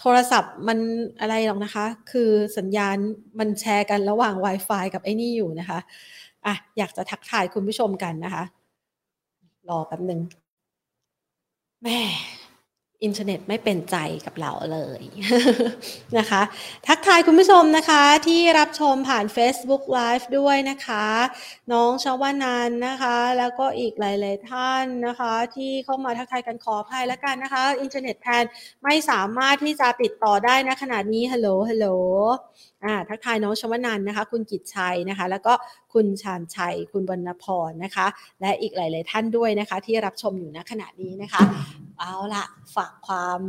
[0.00, 0.78] โทรศัพท์มัน
[1.20, 2.96] อะไรหรอกนะคะ คือสัญญาณ
[3.38, 5.78] มันแชร์กันระหว่าง Wi-Fi กับไอ้นี่อยู่นะคะ
[6.46, 8.44] อะอยากจะทักทายคุณผู้ชมกันนะคะ
[9.68, 10.20] รอแป๊บหนึ่ง
[11.82, 12.00] แม่
[13.06, 13.96] อินเทอร์เน็ตไม่เป็นใจ
[14.26, 15.02] กับเราเลย
[16.18, 16.42] นะคะ
[16.86, 21.06] ทักทายคุณผู้ชมนะคะที่รับชมผ่าน Facebook Live ด้วยนะคะ
[21.72, 28.44] น้องชาวานันนะคะ แล้วก็อีกหลาย ๆ ท่านนะคะ ที่เข้ามาทักทายกันขออภัยแล้วกันนะคะ อินเทอร์เน็ตแทน
[28.84, 31.86] ไม่สามารถที่จะติดต่อได้นะขนาดนี้ฮัลโหลฮัลโหล
[32.86, 35.52] อ่าทักทายน้องชวนันนะคะ คุณกิจชัยนะคะ แล้วก็
[35.92, 38.06] คุณชาญชัย คุณวรรณพรนะคะ
[38.40, 41.40] และอีกหลาย ๆ ท่านด้วยนะคะ ที่รับชมอยู่ณขณะนี้นะคะ
[41.98, 42.44] เอาละ
[42.76, 43.40] ฝากความ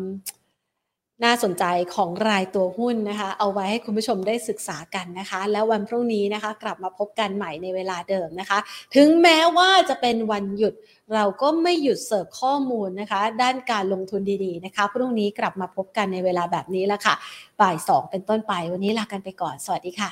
[1.23, 1.63] น่าสนใจ
[1.95, 8.59] ของรายตัวหุ้นนะคะ เอาไว้ให้คุณผู้ชมได้ศึกษากันนะคะ แล้ววันพรุ่งนี้นะคะ กลับมาพบกันใหม่ในเวลาเดิมนะคะ
[8.95, 10.73] ถึงแม้ว่าจะเป็นวันหยุด
[11.13, 17.15] เราก็ไม่หยุดเสิร์ฟข้อมูลนะคะ ด้านการลงทุนดีๆนะคะพรุ่งนี้กลับมาพบกันในเวลาแบบนี้แล้วค่ะ
[17.61, 20.11] บ่ายสองเป็นต้นไปวันนี้ลากันไปก่อน สวัสดีค่ะ